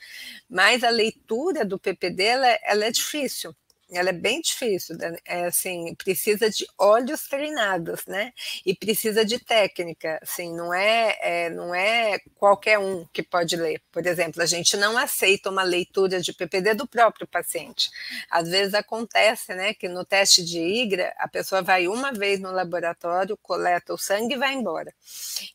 Mas 0.48 0.84
a 0.84 0.90
leitura 0.90 1.64
do 1.64 1.78
PPD 1.78 2.22
ela, 2.24 2.58
ela 2.64 2.84
é 2.84 2.90
difícil 2.90 3.56
ela 3.90 4.11
é 4.11 4.12
bem 4.12 4.40
difícil, 4.40 4.96
né? 4.96 5.16
é 5.25 5.44
assim, 5.46 5.94
precisa 5.94 6.51
de 6.51 6.66
olhos 6.77 7.29
treinados, 7.29 8.05
né? 8.07 8.33
E 8.64 8.75
precisa 8.75 9.25
de 9.25 9.38
técnica, 9.38 10.18
assim, 10.20 10.55
não 10.55 10.75
é, 10.75 11.16
é, 11.20 11.51
não 11.51 11.75
é 11.75 12.18
qualquer 12.35 12.79
um 12.79 13.07
que 13.12 13.22
pode 13.22 13.55
ler. 13.57 13.81
Por 13.92 14.05
exemplo, 14.07 14.42
a 14.42 14.46
gente 14.46 14.77
não 14.77 14.99
aceita 14.99 15.51
uma 15.51 15.62
leitura 15.62 16.20
de 16.20 16.33
PPD 16.33 16.75
do 16.75 16.87
próprio 16.87 17.27
paciente. 17.29 17.90
Às 18.31 18.49
vezes 18.49 18.75
acontece, 18.75 19.55
né, 19.55 19.72
que 19.72 19.88
no 19.88 20.05
teste 20.05 20.44
de 20.44 20.59
IGRA 20.59 21.14
a 21.18 21.29
pessoa 21.29 21.62
vai 21.62 21.87
uma 21.87 22.12
vez 22.12 22.40
no 22.40 22.51
laboratório, 22.51 23.37
coleta 23.40 23.94
o 23.94 23.99
sangue 23.99 24.35
e 24.35 24.38
vai 24.38 24.53
embora. 24.55 24.92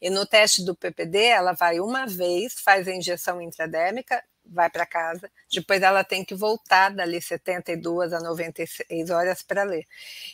E 0.02 0.10
no 0.10 0.26
teste 0.26 0.64
do 0.64 0.76
PPD 0.76 1.26
ela 1.26 1.52
vai 1.54 1.80
uma 1.80 2.06
vez, 2.06 2.54
faz 2.60 2.88
a 2.88 2.96
injeção 2.96 3.42
intradérmica, 3.42 4.24
vai 4.52 4.70
para 4.70 4.86
casa, 4.86 5.32
depois 5.52 5.82
ela 5.82 6.04
tem 6.04 6.24
que 6.26 6.36
voltar 6.36 6.90
dali 6.90 7.22
72 7.22 8.14
a 8.14 8.20
96 8.20 9.10
horas 9.10 9.42
para 9.42 9.64
ler. 9.64 9.86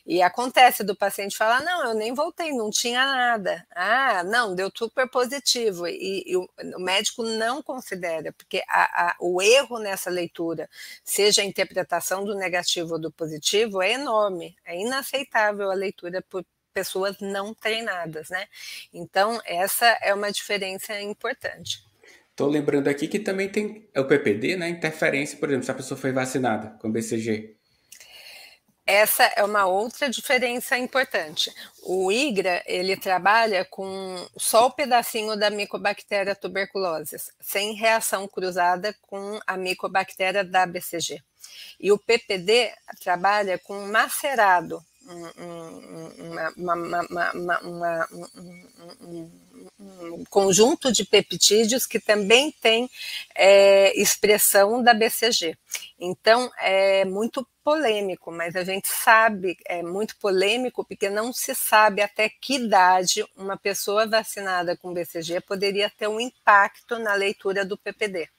E 0.06 0.22
acontece 0.22 0.84
do 0.84 0.96
paciente 0.96 1.38
falar: 1.38 1.62
não, 1.64 1.90
eu 1.90 1.94
nem 1.94 2.14
voltei, 2.14 2.52
não 2.52 2.70
tinha 2.70 3.06
nada. 3.06 3.66
Ah, 3.76 4.24
não, 4.24 4.56
deu 4.56 4.72
super 4.76 5.10
positivo. 5.10 5.88
E, 5.88 6.24
e 6.26 6.38
o, 6.38 6.50
o, 6.76 6.80
médico 6.80 7.24
não 7.24 7.62
considera, 7.62 8.34
porque 8.34 8.64
a, 8.68 9.10
a, 9.10 9.16
o 9.20 9.42
erro 9.42 9.80
nessa 9.80 10.10
leitura, 10.10 10.70
seja 11.04 11.42
a 11.42 11.46
interpretação 11.46 12.26
do 12.26 12.36
negativo 12.36 12.94
ou 12.94 13.00
do 13.00 13.12
positivo, 13.12 13.82
é 13.82 13.94
enorme, 13.94 14.56
é 14.66 14.80
inaceitável 14.80 15.70
a 15.72 15.74
leitura 15.76 16.22
por 16.30 16.46
pessoas 16.74 17.18
não 17.20 17.56
treinadas, 17.56 18.30
né? 18.30 18.48
Então, 18.94 19.42
essa 19.46 19.88
é 20.02 20.14
uma 20.14 20.32
diferença 20.32 21.00
importante. 21.02 21.87
Estou 22.38 22.50
lembrando 22.50 22.88
aqui 22.88 23.08
que 23.08 23.18
também 23.18 23.50
tem 23.50 23.90
o 23.98 24.04
PPD, 24.04 24.58
né? 24.58 24.70
Interferência, 24.70 25.40
por 25.40 25.50
exemplo, 25.50 25.66
se 25.66 25.72
a 25.72 25.74
pessoa 25.74 26.00
foi 26.00 26.12
vacinada 26.12 26.78
com 26.80 26.92
BCG. 26.92 27.58
Essa 28.86 29.24
é 29.36 29.44
uma 29.44 29.66
outra 29.66 30.08
diferença 30.08 30.78
importante. 30.78 31.52
O 31.82 32.12
IGRA, 32.12 32.62
ele 32.68 32.96
trabalha 32.96 33.66
com 33.66 34.24
só 34.38 34.68
o 34.68 34.72
pedacinho 34.72 35.36
da 35.36 35.50
micobactéria 35.50 36.36
tuberculoses, 36.36 37.32
sem 37.42 37.74
reação 37.74 38.28
cruzada 38.28 38.96
com 39.02 39.40
a 39.48 39.58
micobactéria 39.58 40.44
da 40.44 40.64
BCG. 40.68 41.20
E 41.80 41.92
o 41.92 41.98
PPD 41.98 42.72
trabalha 43.04 43.58
com 43.58 43.88
macerado, 43.88 44.86
um, 49.02 49.32
um, 49.80 50.24
conjunto 50.30 50.92
de 50.92 51.06
peptídeos 51.06 51.86
que 51.86 52.00
também 52.00 52.52
tem 52.52 52.90
é, 53.36 53.98
expressão 54.00 54.84
da 54.84 54.94
BCG. 54.94 55.58
Então, 56.00 56.52
é 56.60 57.06
muito 57.06 57.48
polêmico, 57.64 58.32
mas 58.32 58.56
a 58.56 58.64
gente 58.64 58.88
sabe, 58.88 59.58
é 59.66 59.82
muito 59.82 60.18
polêmico, 60.18 60.86
porque 60.86 61.10
não 61.10 61.32
se 61.32 61.56
sabe 61.56 62.02
até 62.02 62.30
que 62.30 62.56
idade 62.56 63.26
uma 63.36 63.58
pessoa 63.58 64.06
vacinada 64.06 64.76
com 64.76 64.94
BCG 64.94 65.42
poderia 65.42 65.90
ter 65.90 66.08
um 66.08 66.20
impacto 66.20 67.00
na 67.00 67.14
leitura 67.14 67.66
do 67.66 67.78
PPD 67.78 68.30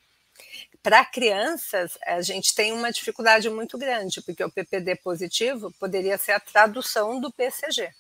para 0.82 1.04
crianças, 1.04 1.98
a 2.06 2.20
gente 2.22 2.54
tem 2.54 2.72
uma 2.72 2.90
dificuldade 2.90 3.50
muito 3.50 3.76
grande, 3.76 4.22
porque 4.22 4.42
o 4.42 4.50
PPD 4.50 4.96
positivo 4.96 5.72
poderia 5.78 6.16
ser 6.16 6.32
a 6.32 6.40
tradução 6.40 7.20
do 7.20 7.32
PCG. 7.32 7.90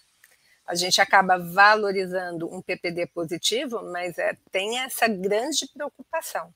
A 0.66 0.74
gente 0.74 1.00
acaba 1.00 1.38
valorizando 1.38 2.52
um 2.52 2.60
PPD 2.60 3.06
positivo, 3.06 3.82
mas 3.90 4.18
é, 4.18 4.36
tem 4.52 4.78
essa 4.78 5.08
grande 5.08 5.66
preocupação. 5.72 6.52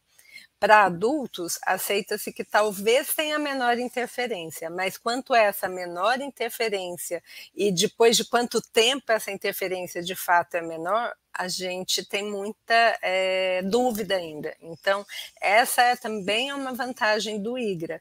Para 0.61 0.85
adultos, 0.85 1.59
aceita-se 1.67 2.33
que 2.33 2.45
talvez 2.45 3.13
tenha 3.15 3.39
menor 3.39 3.79
interferência, 3.79 4.71
mas 4.71 4.97
quanto 4.97 5.35
é 5.35 5.47
essa 5.47 5.69
menor 5.69 6.21
interferência 6.21 7.23
e 7.55 7.73
depois 7.73 8.17
de 8.17 8.25
quanto 8.25 8.61
tempo 8.61 9.11
essa 9.11 9.33
interferência 9.33 10.03
de 10.03 10.15
fato 10.15 10.55
é 10.55 10.63
menor, 10.63 11.13
a 11.33 11.49
gente 11.49 12.05
tem 12.05 12.25
muita 12.25 12.99
é, 13.03 13.63
dúvida 13.63 14.17
ainda. 14.17 14.55
Então, 14.61 15.05
essa 15.41 15.83
é 15.83 15.97
também 15.97 16.53
uma 16.53 16.73
vantagem 16.73 17.41
do 17.41 17.59
IGRA. 17.59 18.01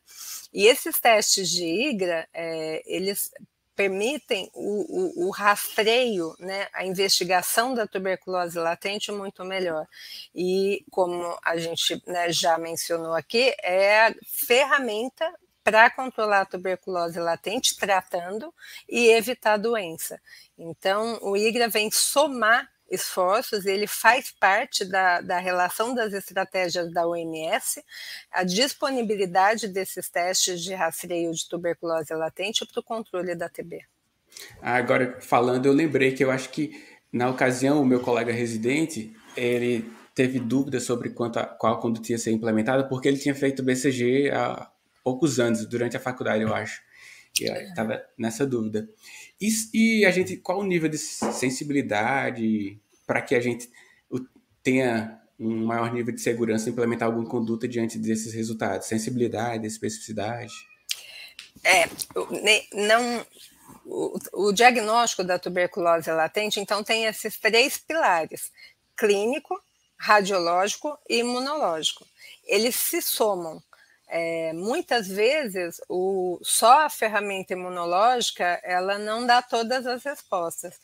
E 0.53 0.67
esses 0.67 0.99
testes 0.99 1.49
de 1.49 1.65
IGRA, 1.65 2.27
é, 2.33 2.81
eles 2.85 3.31
permitem 3.75 4.49
o, 4.53 5.23
o, 5.23 5.27
o, 5.27 5.29
rastreio, 5.31 6.35
né, 6.37 6.67
a 6.73 6.85
investigação 6.85 7.73
da 7.73 7.87
tuberculose 7.87 8.59
latente 8.59 9.11
muito 9.11 9.43
melhor. 9.43 9.87
E, 10.35 10.85
como 10.91 11.37
a 11.43 11.57
gente 11.57 12.01
né, 12.05 12.31
já 12.31 12.57
mencionou 12.57 13.13
aqui, 13.13 13.55
é 13.63 14.07
a 14.07 14.15
ferramenta 14.27 15.33
para 15.63 15.89
controlar 15.89 16.41
a 16.41 16.45
tuberculose 16.45 17.19
latente, 17.19 17.77
tratando 17.77 18.53
e 18.89 19.09
evitar 19.09 19.53
a 19.53 19.57
doença. 19.57 20.21
Então, 20.57 21.19
o 21.21 21.37
IGRA 21.37 21.67
vem 21.67 21.89
somar 21.91 22.69
esforços, 22.91 23.65
ele 23.65 23.87
faz 23.87 24.31
parte 24.31 24.83
da, 24.83 25.21
da 25.21 25.39
relação 25.39 25.95
das 25.95 26.13
estratégias 26.13 26.91
da 26.91 27.07
OMS, 27.07 27.81
a 28.31 28.43
disponibilidade 28.43 29.67
desses 29.67 30.09
testes 30.09 30.61
de 30.61 30.73
rastreio 30.73 31.31
de 31.31 31.47
tuberculose 31.47 32.13
latente 32.13 32.65
para 32.65 32.81
o 32.81 32.83
controle 32.83 33.33
da 33.33 33.47
TB. 33.47 33.79
Agora, 34.61 35.19
falando, 35.21 35.65
eu 35.65 35.73
lembrei 35.73 36.11
que 36.11 36.23
eu 36.23 36.29
acho 36.29 36.49
que, 36.49 36.71
na 37.11 37.29
ocasião, 37.29 37.81
o 37.81 37.85
meu 37.85 38.01
colega 38.01 38.31
residente, 38.31 39.15
ele 39.35 39.89
teve 40.13 40.39
dúvidas 40.39 40.83
sobre 40.83 41.09
quanto 41.11 41.39
a, 41.39 41.45
qual 41.45 41.79
conduta 41.79 42.11
ia 42.11 42.17
ser 42.17 42.31
implementada, 42.31 42.87
porque 42.87 43.07
ele 43.07 43.17
tinha 43.17 43.35
feito 43.35 43.63
BCG 43.63 44.31
há 44.31 44.69
poucos 45.03 45.39
anos, 45.39 45.65
durante 45.65 45.97
a 45.97 45.99
faculdade, 45.99 46.43
eu 46.43 46.53
acho. 46.53 46.81
E 47.39 47.45
estava 47.45 48.03
nessa 48.17 48.45
dúvida. 48.45 48.87
E, 49.41 49.49
e, 49.73 50.05
a 50.05 50.11
gente, 50.11 50.37
qual 50.37 50.59
o 50.59 50.63
nível 50.63 50.87
de 50.87 50.99
sensibilidade 50.99 52.79
para 53.07 53.21
que 53.23 53.33
a 53.33 53.41
gente 53.41 53.67
tenha 54.61 55.19
um 55.39 55.65
maior 55.65 55.91
nível 55.91 56.13
de 56.13 56.21
segurança 56.21 56.69
implementar 56.69 57.07
alguma 57.07 57.27
conduta 57.27 57.67
diante 57.67 57.97
desses 57.97 58.33
resultados? 58.33 58.85
Sensibilidade, 58.85 59.65
especificidade? 59.65 60.53
É, 61.63 61.89
não, 62.71 63.25
o, 63.85 64.17
o 64.33 64.53
diagnóstico 64.53 65.23
da 65.23 65.39
tuberculose 65.39 66.11
latente, 66.11 66.59
então, 66.59 66.83
tem 66.83 67.05
esses 67.05 67.39
três 67.39 67.77
pilares: 67.77 68.51
clínico, 68.95 69.59
radiológico 69.97 70.97
e 71.09 71.19
imunológico. 71.19 72.05
Eles 72.45 72.75
se 72.75 73.01
somam. 73.01 73.61
É, 74.13 74.51
muitas 74.51 75.07
vezes 75.07 75.79
o, 75.87 76.37
só 76.43 76.85
a 76.85 76.89
ferramenta 76.89 77.53
imunológica 77.53 78.59
ela 78.61 78.97
não 78.97 79.25
dá 79.25 79.41
todas 79.41 79.87
as 79.87 80.03
respostas. 80.03 80.77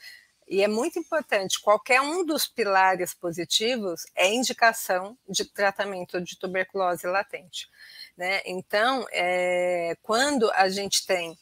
E 0.47 0.63
é 0.63 0.67
muito 0.67 0.97
importante, 0.97 1.59
qualquer 1.61 1.99
um 1.99 2.25
dos 2.25 2.47
pilares 2.47 3.13
positivos 3.13 4.05
é 4.15 4.33
indicação 4.33 5.17
de 5.27 5.43
tratamento 5.43 6.21
de 6.21 6.39
tuberculose 6.39 7.05
latente. 7.05 7.67
Né? 8.15 8.41
Então, 8.45 9.05
é, 9.11 9.97
quando 10.01 10.49
a 10.51 10.69
gente 10.69 11.05
tem 11.05 11.37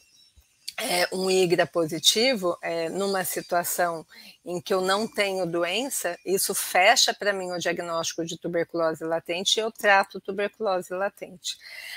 é, 0.78 1.08
um 1.10 1.30
IGRA 1.30 1.66
positivo, 1.66 2.56
é, 2.60 2.90
numa 2.90 3.24
situação 3.24 4.06
em 4.44 4.60
que 4.60 4.74
eu 4.74 4.82
não 4.82 5.08
tenho 5.08 5.46
doença, 5.46 6.18
isso 6.24 6.54
fecha 6.54 7.14
para 7.14 7.32
mim 7.32 7.50
o 7.50 7.58
diagnóstico 7.58 8.24
de 8.24 8.38
tuberculose 8.38 9.02
latente 9.02 9.58
e 9.58 9.62
eu 9.62 9.72
trato 9.72 10.20
tuberculose 10.20 10.92
latente. 10.92 11.56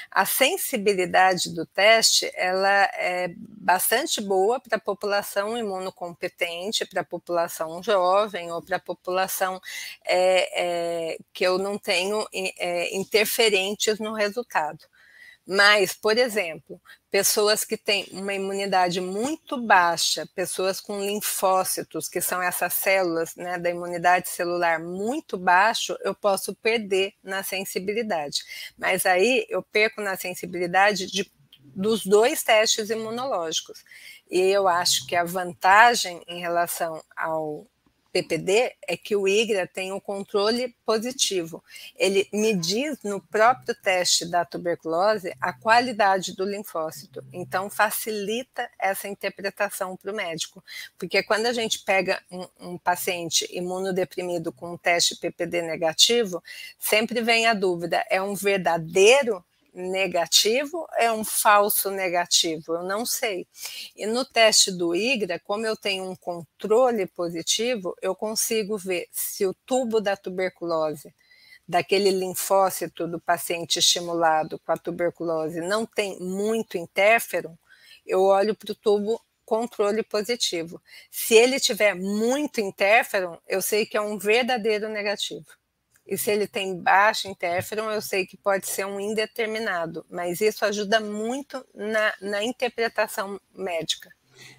A 0.10 0.26
sensibilidade 0.26 1.54
do 1.54 1.66
teste, 1.66 2.32
ela 2.34 2.86
é 2.96 3.34
bastante 3.38 4.22
boa 4.22 4.60
para 4.62 4.78
a 4.78 4.82
população 4.82 5.58
imunocompetente, 5.58 6.86
para 6.86 7.02
a 7.02 7.06
população 7.06 7.84
jovem 7.84 8.50
ou 8.50 8.62
para 8.62 8.78
a 8.78 8.80
população 8.80 9.60
é, 10.06 11.12
é, 11.12 11.18
que 11.34 11.46
eu 11.46 11.58
não 11.58 11.78
tenho 11.78 12.26
é, 12.34 12.96
interferentes 12.96 14.00
no 14.00 14.14
resultado. 14.14 14.86
Mas, 15.52 15.96
por 15.96 16.16
exemplo, 16.16 16.80
pessoas 17.10 17.66
que 17.66 17.76
têm 17.76 18.06
uma 18.12 18.36
imunidade 18.36 19.02
muito 19.02 19.60
baixa, 19.60 20.30
pessoas 20.36 20.80
com 20.80 21.04
linfócitos, 21.04 22.08
que 22.08 22.22
são 22.22 22.40
essas 22.40 22.72
células 22.72 23.36
né, 23.36 23.58
da 23.58 23.72
imunidade 23.72 24.30
celular 24.30 24.80
muito 24.80 25.40
baixo, 25.40 25.98
eu 26.04 26.14
posso 26.14 26.54
perder 26.54 27.14
na 27.24 27.42
sensibilidade. 27.42 28.44
Mas 28.78 29.08
aí 29.08 29.44
eu 29.50 29.64
perco 29.64 30.02
na 30.02 30.16
sensibilidade 30.16 31.08
de, 31.08 31.28
dos 31.60 32.06
dois 32.06 32.44
testes 32.44 32.92
imunológicos. 32.92 33.84
E 34.30 34.40
eu 34.40 34.68
acho 34.68 35.08
que 35.08 35.16
a 35.16 35.24
vantagem 35.24 36.22
em 36.28 36.40
relação 36.40 37.04
ao 37.18 37.66
PPD 38.12 38.76
é 38.88 38.98
que 38.98 39.16
o 39.16 39.28
IGRA 39.28 39.68
tem 39.68 39.92
um 39.92 40.00
controle 40.00 40.76
positivo. 40.86 41.64
Ele 41.96 42.28
me 42.34 42.54
diz 42.54 43.02
no 43.04 43.22
próprio 43.22 43.76
teste 43.76 44.26
da 44.26 44.44
tuberculose 44.44 45.34
a 45.40 45.54
qualidade 45.54 46.36
do 46.36 46.44
linfócito. 46.44 47.24
Então, 47.32 47.70
facilita 47.70 48.70
essa 48.80 49.08
interpretação 49.08 49.96
para 49.96 50.12
o 50.12 50.16
médico. 50.16 50.64
Porque 50.98 51.22
quando 51.24 51.46
a 51.46 51.54
gente 51.54 51.80
pega 51.84 52.22
um, 52.32 52.48
um, 52.60 52.78
paciente 52.78 53.48
imunodeprimido 53.52 54.52
com 54.52 54.74
um 54.74 54.78
teste 54.78 55.16
PPD 55.16 55.62
negativo, 55.62 56.44
sempre 56.78 57.22
vem 57.22 57.46
a 57.46 57.54
dúvida: 57.54 58.04
é 58.10 58.22
um 58.22 58.36
verdadeiro 58.36 59.44
negativo, 59.74 60.88
é 60.98 61.12
um 61.12 61.24
falso 61.24 61.92
negativo, 61.92 62.76
eu 62.76 62.84
não 62.84 63.06
sei. 63.06 63.48
E 63.96 64.06
no 64.06 64.26
teste 64.26 64.72
do 64.72 64.96
IGRA, 64.96 65.40
como 65.40 65.66
eu 65.66 65.76
tenho 65.76 66.10
um 66.10 66.16
controle 66.16 67.06
positivo, 67.08 67.96
eu 68.02 68.16
consigo 68.16 68.78
ver 68.78 69.08
se 69.12 69.46
o 69.46 69.54
tubo 69.66 70.02
da 70.02 70.18
tuberculose, 70.18 71.14
daquele 71.68 72.12
linfócito 72.12 73.08
do 73.08 73.20
paciente 73.20 73.78
estimulado 73.80 74.60
com 74.60 74.72
a 74.72 74.78
tuberculose, 74.78 75.62
não 75.62 75.86
tem 75.86 76.20
muito 76.20 76.78
interferon, 76.78 77.56
eu 78.06 78.24
olho 78.24 78.56
para 78.56 78.72
o 78.72 78.76
tubo 78.76 79.22
controle 79.46 80.04
positivo. 80.04 80.82
Se 81.10 81.34
ele 81.34 81.60
tiver 81.60 81.96
muito 81.96 82.62
interferon, 82.62 83.38
eu 83.48 83.62
sei 83.62 83.86
que 83.86 83.98
é 83.98 84.02
um 84.02 84.18
verdadeiro 84.18 84.90
negativo. 84.90 85.59
E 86.10 86.18
se 86.18 86.32
ele 86.32 86.48
tem 86.48 86.76
baixo 86.76 87.28
interferon, 87.28 87.92
eu 87.92 88.02
sei 88.02 88.26
que 88.26 88.36
pode 88.36 88.68
ser 88.68 88.84
um 88.86 89.00
indeterminado, 89.00 90.04
mas 90.10 90.42
isso 90.42 90.66
ajuda 90.66 91.00
muito 91.00 91.64
na, 91.76 92.14
na 92.20 92.44
interpretação 92.44 93.40
médica. 93.56 94.10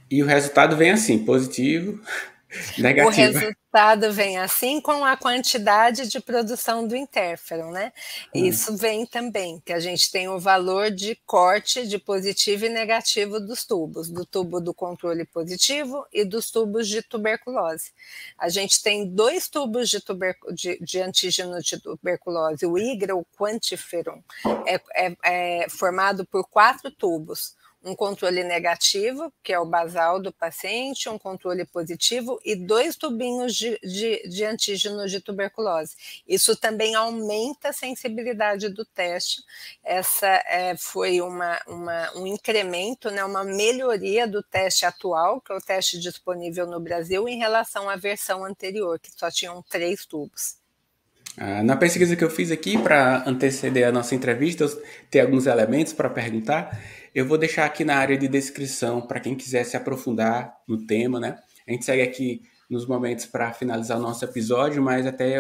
E 0.08 0.22
o 0.22 0.26
resultado 0.26 0.76
vem 0.76 0.92
assim, 0.92 1.24
positivo, 1.24 2.00
Negativa. 2.78 3.40
O 3.59 3.59
resultado 3.70 4.12
vem 4.12 4.36
assim 4.36 4.80
com 4.80 5.04
a 5.04 5.16
quantidade 5.16 6.08
de 6.08 6.20
produção 6.20 6.86
do 6.86 6.96
interferon, 6.96 7.70
né? 7.70 7.92
Hum. 8.34 8.44
Isso 8.44 8.76
vem 8.76 9.06
também, 9.06 9.62
que 9.64 9.72
a 9.72 9.78
gente 9.78 10.10
tem 10.10 10.28
o 10.28 10.38
valor 10.38 10.90
de 10.90 11.14
corte 11.24 11.86
de 11.86 11.98
positivo 11.98 12.66
e 12.66 12.68
negativo 12.68 13.38
dos 13.38 13.64
tubos, 13.64 14.10
do 14.10 14.26
tubo 14.26 14.60
do 14.60 14.74
controle 14.74 15.24
positivo 15.24 16.04
e 16.12 16.24
dos 16.24 16.50
tubos 16.50 16.88
de 16.88 17.00
tuberculose. 17.00 17.92
A 18.36 18.48
gente 18.48 18.82
tem 18.82 19.08
dois 19.08 19.48
tubos 19.48 19.88
de, 19.88 20.02
de, 20.52 20.78
de 20.80 21.00
antígeno 21.00 21.60
de 21.60 21.80
tuberculose, 21.80 22.66
o 22.66 22.76
IGRA, 22.76 23.14
o 23.14 23.24
quantiferon, 23.38 24.20
é, 24.66 24.80
é, 24.96 25.16
é 25.24 25.68
formado 25.68 26.26
por 26.26 26.44
quatro 26.48 26.90
tubos 26.90 27.54
um 27.82 27.94
controle 27.94 28.44
negativo, 28.44 29.32
que 29.42 29.52
é 29.52 29.58
o 29.58 29.64
basal 29.64 30.20
do 30.20 30.32
paciente, 30.32 31.08
um 31.08 31.18
controle 31.18 31.64
positivo 31.64 32.38
e 32.44 32.54
dois 32.54 32.96
tubinhos 32.96 33.54
de, 33.54 33.78
de, 33.82 34.28
de 34.28 34.44
antígeno 34.44 35.06
de 35.06 35.20
tuberculose. 35.20 35.96
Isso 36.28 36.54
também 36.56 36.94
aumenta 36.94 37.70
a 37.70 37.72
sensibilidade 37.72 38.68
do 38.68 38.84
teste. 38.84 39.42
Essa 39.82 40.26
é, 40.46 40.76
foi 40.76 41.20
uma, 41.20 41.58
uma, 41.66 42.12
um 42.16 42.26
incremento, 42.26 43.10
né, 43.10 43.24
uma 43.24 43.44
melhoria 43.44 44.26
do 44.26 44.42
teste 44.42 44.84
atual, 44.84 45.40
que 45.40 45.52
é 45.52 45.56
o 45.56 45.60
teste 45.60 45.98
disponível 45.98 46.66
no 46.66 46.80
Brasil, 46.80 47.28
em 47.28 47.38
relação 47.38 47.88
à 47.88 47.96
versão 47.96 48.44
anterior, 48.44 48.98
que 48.98 49.10
só 49.10 49.30
tinham 49.30 49.62
três 49.62 50.04
tubos. 50.04 50.60
Ah, 51.38 51.62
na 51.62 51.76
pesquisa 51.76 52.16
que 52.16 52.24
eu 52.24 52.30
fiz 52.30 52.50
aqui, 52.50 52.76
para 52.76 53.26
anteceder 53.26 53.86
a 53.86 53.92
nossa 53.92 54.14
entrevista, 54.14 54.64
eu 54.64 54.82
tenho 55.10 55.24
alguns 55.24 55.46
elementos 55.46 55.92
para 55.92 56.10
perguntar. 56.10 56.78
Eu 57.12 57.26
vou 57.26 57.36
deixar 57.36 57.64
aqui 57.64 57.84
na 57.84 57.96
área 57.96 58.16
de 58.16 58.28
descrição 58.28 59.00
para 59.00 59.18
quem 59.18 59.34
quiser 59.34 59.64
se 59.64 59.76
aprofundar 59.76 60.56
no 60.66 60.86
tema, 60.86 61.18
né? 61.18 61.38
A 61.66 61.72
gente 61.72 61.84
segue 61.84 62.02
aqui 62.02 62.42
nos 62.68 62.86
momentos 62.86 63.26
para 63.26 63.52
finalizar 63.52 63.98
o 63.98 64.02
nosso 64.02 64.24
episódio, 64.24 64.80
mas 64.80 65.06
até 65.06 65.38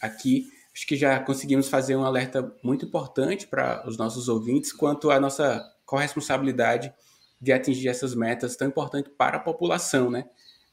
aqui 0.00 0.48
acho 0.74 0.84
que 0.84 0.96
já 0.96 1.20
conseguimos 1.20 1.68
fazer 1.68 1.94
um 1.94 2.04
alerta 2.04 2.52
muito 2.62 2.86
importante 2.86 3.46
para 3.46 3.86
os 3.86 3.96
nossos 3.96 4.28
ouvintes 4.28 4.72
quanto 4.72 5.12
à 5.12 5.20
nossa 5.20 5.64
corresponsabilidade 5.86 6.92
de 7.40 7.52
atingir 7.52 7.88
essas 7.88 8.16
metas 8.16 8.56
tão 8.56 8.66
importantes 8.66 9.12
para 9.16 9.36
a 9.36 9.40
população, 9.40 10.10
né? 10.10 10.24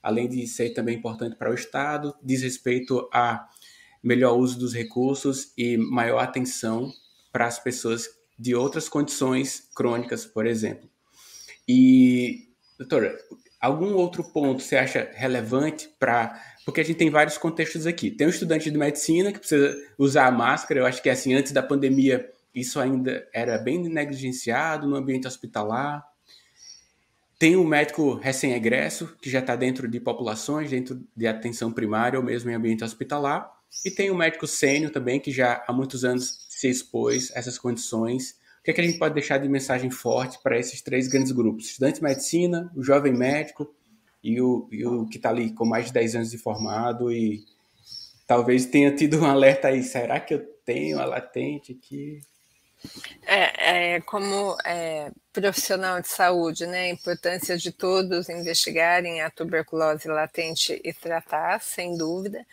Além 0.02 0.28
de 0.28 0.48
ser 0.48 0.72
também 0.72 0.98
importante 0.98 1.36
para 1.36 1.52
o 1.52 1.54
Estado, 1.54 2.16
diz 2.24 2.42
respeito 2.42 3.08
a 3.14 3.48
melhor 4.02 4.36
uso 4.36 4.58
dos 4.58 4.74
recursos 4.74 5.52
e 5.56 5.78
maior 5.78 6.20
atenção 6.20 6.92
para 7.32 7.46
as 7.46 7.60
pessoas 7.60 8.08
de 8.40 8.56
outras 8.56 8.88
condições 8.88 9.68
crônicas, 9.76 10.26
por 10.26 10.48
exemplo. 10.48 10.90
E, 11.68 12.48
doutora, 12.78 13.18
algum 13.60 13.94
outro 13.94 14.24
ponto 14.24 14.64
você 14.64 14.78
acha 14.78 15.12
relevante 15.14 15.90
para. 16.00 16.42
Porque 16.66 16.82
a 16.82 16.84
gente 16.84 16.98
tem 16.98 17.10
vários 17.10 17.38
contextos 17.38 17.86
aqui. 17.86 18.10
Tem 18.10 18.28
um 18.28 18.30
estudante 18.30 18.72
de 18.72 18.78
medicina 18.78 19.32
que 19.34 19.40
precisa 19.40 19.76
usar 19.98 20.28
a 20.28 20.32
máscara, 20.32 20.80
eu 20.80 20.86
acho 20.86 21.02
que 21.02 21.10
assim, 21.10 21.34
antes 21.34 21.52
da 21.52 21.62
pandemia, 21.62 22.32
isso 22.56 22.80
ainda 22.80 23.28
era 23.34 23.58
bem 23.58 23.78
negligenciado 23.90 24.88
no 24.88 24.96
ambiente 24.96 25.28
hospitalar. 25.28 26.04
Tem 27.38 27.56
um 27.56 27.66
médico 27.66 28.16
recém-egresso, 28.16 29.16
que 29.22 29.30
já 29.30 29.40
está 29.40 29.56
dentro 29.56 29.88
de 29.88 30.00
populações, 30.00 30.70
dentro 30.70 31.02
de 31.16 31.28
atenção 31.28 31.72
primária 31.72 32.20
ou 32.20 32.26
mesmo 32.26 32.50
em 32.50 32.54
ambiente 32.54 32.84
hospitalar. 32.84 33.50
E 33.86 33.92
tem 33.92 34.12
um 34.12 34.16
médico 34.16 34.46
sênior 34.46 34.92
também, 34.92 35.20
que 35.20 35.32
já 35.32 35.64
há 35.68 35.72
muitos 35.72 36.04
anos 36.04 36.49
se 36.60 36.68
expôs 36.68 37.32
a 37.34 37.40
essas 37.40 37.58
condições. 37.58 38.32
O 38.60 38.64
que, 38.64 38.72
é 38.72 38.74
que 38.74 38.82
a 38.82 38.84
gente 38.84 39.00
pode 39.00 39.14
deixar 39.14 39.38
de 39.38 39.48
mensagem 39.48 39.90
forte 39.90 40.38
para 40.44 40.60
esses 40.60 40.82
três 40.82 41.08
grandes 41.08 41.32
grupos? 41.32 41.68
Estudante 41.68 41.96
de 41.96 42.04
medicina, 42.04 42.70
o 42.76 42.84
jovem 42.84 43.14
médico 43.14 43.74
e 44.22 44.42
o, 44.42 44.68
e 44.70 44.86
o 44.86 45.06
que 45.06 45.16
está 45.16 45.30
ali 45.30 45.54
com 45.54 45.66
mais 45.66 45.86
de 45.86 45.94
10 45.94 46.16
anos 46.16 46.32
de 46.32 46.38
formado 46.38 47.14
e 47.14 47.46
talvez 48.28 48.66
tenha 48.66 48.94
tido 48.94 49.22
um 49.22 49.26
alerta 49.26 49.70
aí. 49.70 49.82
Será 49.82 50.20
que 50.20 50.34
eu 50.34 50.46
tenho 50.66 51.00
a 51.00 51.06
latente 51.06 51.80
aqui? 51.80 52.20
É, 53.26 53.94
é, 53.96 54.02
como 54.02 54.58
é, 54.66 55.12
profissional 55.32 56.02
de 56.02 56.10
saúde, 56.10 56.68
né, 56.68 56.82
a 56.82 56.90
importância 56.90 57.58
de 57.58 57.72
todos 57.72 58.28
investigarem 58.28 59.22
a 59.22 59.30
tuberculose 59.30 60.10
latente 60.10 60.78
e 60.84 60.94
tratar, 60.94 61.62
sem 61.62 61.96
dúvida. 61.96 62.46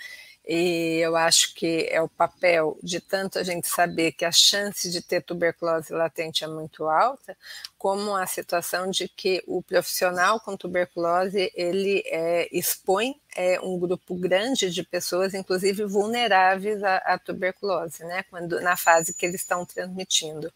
E 0.47 0.99
eu 0.99 1.17
acho 1.17 1.55
que 1.55 1.89
é 1.91 2.01
o 2.01 2.09
papel 2.09 2.79
de 2.81 3.01
tanto 3.01 3.37
a 3.37 3.43
gente 3.43 3.67
saber 3.67 4.13
que 4.13 4.25
a 4.25 4.31
chance 4.31 4.89
de 4.89 5.03
ter 5.03 5.21
tuberculose 5.21 5.93
latente 5.93 6.45
é 6.45 6.47
muito 6.47 6.85
alta, 6.85 7.37
como 7.77 8.15
a 8.15 8.27
situação 8.27 8.89
de 8.89 9.09
que 9.09 9.43
o 9.45 9.61
profissional 9.61 10.39
com 10.39 10.57
tuberculose 10.57 11.51
ele 11.55 12.01
é, 12.07 12.49
expõe 12.57 13.21
é, 13.37 13.61
um 13.61 13.79
grupo 13.79 14.15
grande 14.15 14.71
de 14.71 14.83
pessoas, 14.83 15.35
inclusive 15.35 15.85
vulneráveis 15.85 16.83
à, 16.83 16.97
à 16.99 17.19
tuberculose, 17.19 18.05
né? 18.05 18.25
Quando 18.31 18.61
na 18.61 18.77
fase 18.77 19.13
que 19.13 19.27
eles 19.27 19.41
estão 19.41 19.67
transmitindo. 19.67 20.53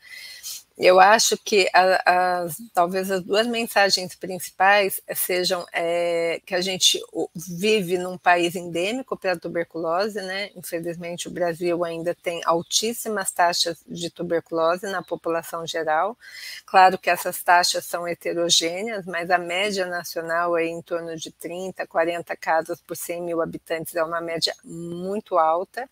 Eu 0.83 0.99
acho 0.99 1.37
que 1.37 1.69
a, 1.75 2.41
as, 2.41 2.57
talvez 2.73 3.11
as 3.11 3.23
duas 3.23 3.47
mensagens 3.47 4.15
principais 4.15 4.99
sejam 5.15 5.67
é, 5.75 6.41
que 6.47 6.55
a 6.55 6.63
gente 6.63 6.99
vive 7.37 7.99
num 7.99 8.17
país 8.17 8.57
endêmico 8.57 9.15
para 9.15 9.33
a 9.33 9.39
tuberculose, 9.39 10.23
né? 10.23 10.49
Infelizmente, 10.57 11.29
o 11.29 11.31
Brasil 11.31 11.85
ainda 11.85 12.15
tem 12.15 12.41
altíssimas 12.47 13.31
taxas 13.31 13.77
de 13.87 14.09
tuberculose 14.09 14.87
na 14.87 15.03
população 15.03 15.67
geral. 15.67 16.17
Claro 16.65 16.97
que 16.97 17.11
essas 17.11 17.43
taxas 17.43 17.85
são 17.85 18.09
heterogêneas, 18.09 19.05
mas 19.05 19.31
a 19.31 19.37
média 19.37 19.85
nacional 19.85 20.57
é 20.57 20.65
em 20.65 20.81
torno 20.81 21.15
de 21.15 21.31
30, 21.31 21.87
40 21.87 22.35
casos 22.37 22.81
por 22.81 22.97
100 22.97 23.21
mil 23.23 23.43
habitantes, 23.43 23.95
é 23.95 24.03
uma 24.03 24.23
média 24.23 24.55
muito 24.65 25.37
alta. 25.37 25.87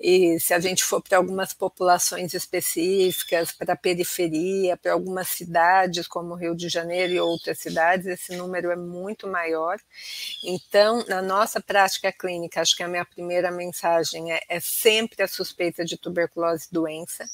E 0.00 0.40
se 0.40 0.52
a 0.52 0.58
gente 0.58 0.82
for 0.82 1.00
para 1.00 1.18
algumas 1.18 1.54
populações 1.54 2.34
específicas, 2.34 3.52
para 3.52 3.74
a 3.74 3.76
periferia, 3.76 4.23
periferia, 4.24 4.76
para 4.76 4.92
algumas 4.92 5.28
cidades, 5.28 6.06
como 6.06 6.34
Rio 6.34 6.54
de 6.54 6.68
Janeiro 6.68 7.12
e 7.12 7.20
outras 7.20 7.58
cidades, 7.58 8.06
esse 8.06 8.36
número 8.36 8.70
é 8.70 8.76
muito 8.76 9.26
maior. 9.26 9.78
Então, 10.42 11.04
na 11.06 11.20
nossa 11.20 11.60
prática 11.60 12.12
clínica, 12.12 12.60
acho 12.60 12.76
que 12.76 12.82
a 12.82 12.88
minha 12.88 13.04
primeira 13.04 13.50
mensagem 13.50 14.32
é, 14.32 14.40
é 14.48 14.60
sempre 14.60 15.22
a 15.22 15.28
suspeita 15.28 15.84
de 15.84 15.96
tuberculose 15.96 16.68
doença. 16.70 17.24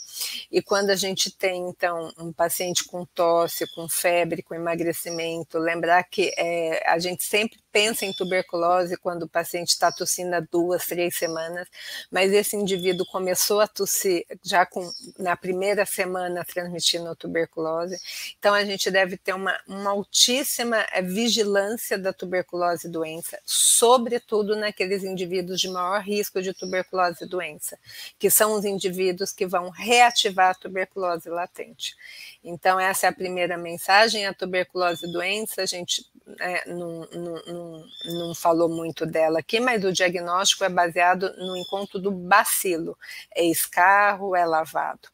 E 0.51 0.61
quando 0.63 0.91
a 0.91 0.97
gente 0.97 1.31
tem, 1.31 1.69
então, 1.69 2.13
um 2.19 2.33
paciente 2.33 2.85
com 2.85 3.05
tosse, 3.05 3.67
com 3.75 3.89
febre, 3.89 4.43
com 4.43 4.55
emagrecimento, 4.55 5.59
lembrar 5.59 6.03
que 6.05 6.33
é, 6.37 6.83
a 6.87 6.99
gente 6.99 7.23
sempre 7.25 7.59
pensa 7.73 8.05
em 8.05 8.13
tuberculose 8.13 8.97
quando 8.97 9.25
o 9.25 9.29
paciente 9.29 9.69
está 9.69 9.93
tossindo 9.93 10.35
há 10.35 10.41
duas, 10.41 10.87
três 10.87 11.17
semanas, 11.17 11.69
mas 12.11 12.33
esse 12.33 12.57
indivíduo 12.57 13.07
começou 13.07 13.61
a 13.61 13.69
tossir 13.69 14.25
já 14.43 14.67
com, 14.67 14.91
na 15.19 15.37
primeira 15.37 15.87
semana 15.87 16.45
transmitindo 16.45 16.80
tuberculose. 17.15 17.99
Então, 18.39 18.55
a 18.55 18.65
gente 18.65 18.91
deve 18.91 19.17
ter 19.17 19.33
uma, 19.35 19.59
uma 19.67 19.91
altíssima 19.91 20.87
eh, 20.93 21.03
vigilância 21.03 21.99
da 21.99 22.13
tuberculose 22.13 22.89
doença, 22.89 23.39
sobretudo 23.45 24.57
naqueles 24.57 25.05
indivíduos 25.05 25.61
de 25.61 25.69
maior 25.69 26.01
risco 26.01 26.41
de 26.43 26.53
tuberculose 26.53 27.27
doença, 27.27 27.79
que 28.19 28.31
são 28.31 28.53
os 28.53 28.65
indivíduos 28.65 29.33
que 29.33 29.47
vão 29.47 29.71
reativar 29.71 30.51
a 30.51 30.55
tuberculose 30.55 31.29
latente. 31.29 31.95
Então, 32.43 32.81
essa 32.81 33.07
é 33.07 33.09
a 33.11 33.13
primeira 33.13 33.57
mensagem. 33.57 34.27
A 34.27 34.33
tuberculose 34.35 35.11
doença, 35.13 35.63
a 35.63 35.67
gente 35.67 36.05
é, 36.39 36.69
não, 36.69 37.07
não, 37.13 37.43
não, 37.47 37.85
não, 38.05 38.35
falou 38.35 38.69
muito 38.69 39.05
dela 39.05 39.41
aqui, 39.41 39.59
mas 39.59 39.85
o 39.85 39.93
diagnóstico 39.93 40.65
é 40.65 40.69
baseado 40.69 41.35
no 41.37 41.57
encontro 41.57 41.99
do 41.99 42.11
bacilo. 42.11 42.97
É 43.35 43.45
escarro, 43.45 44.37
é 44.37 44.45
lavado. 44.45 45.09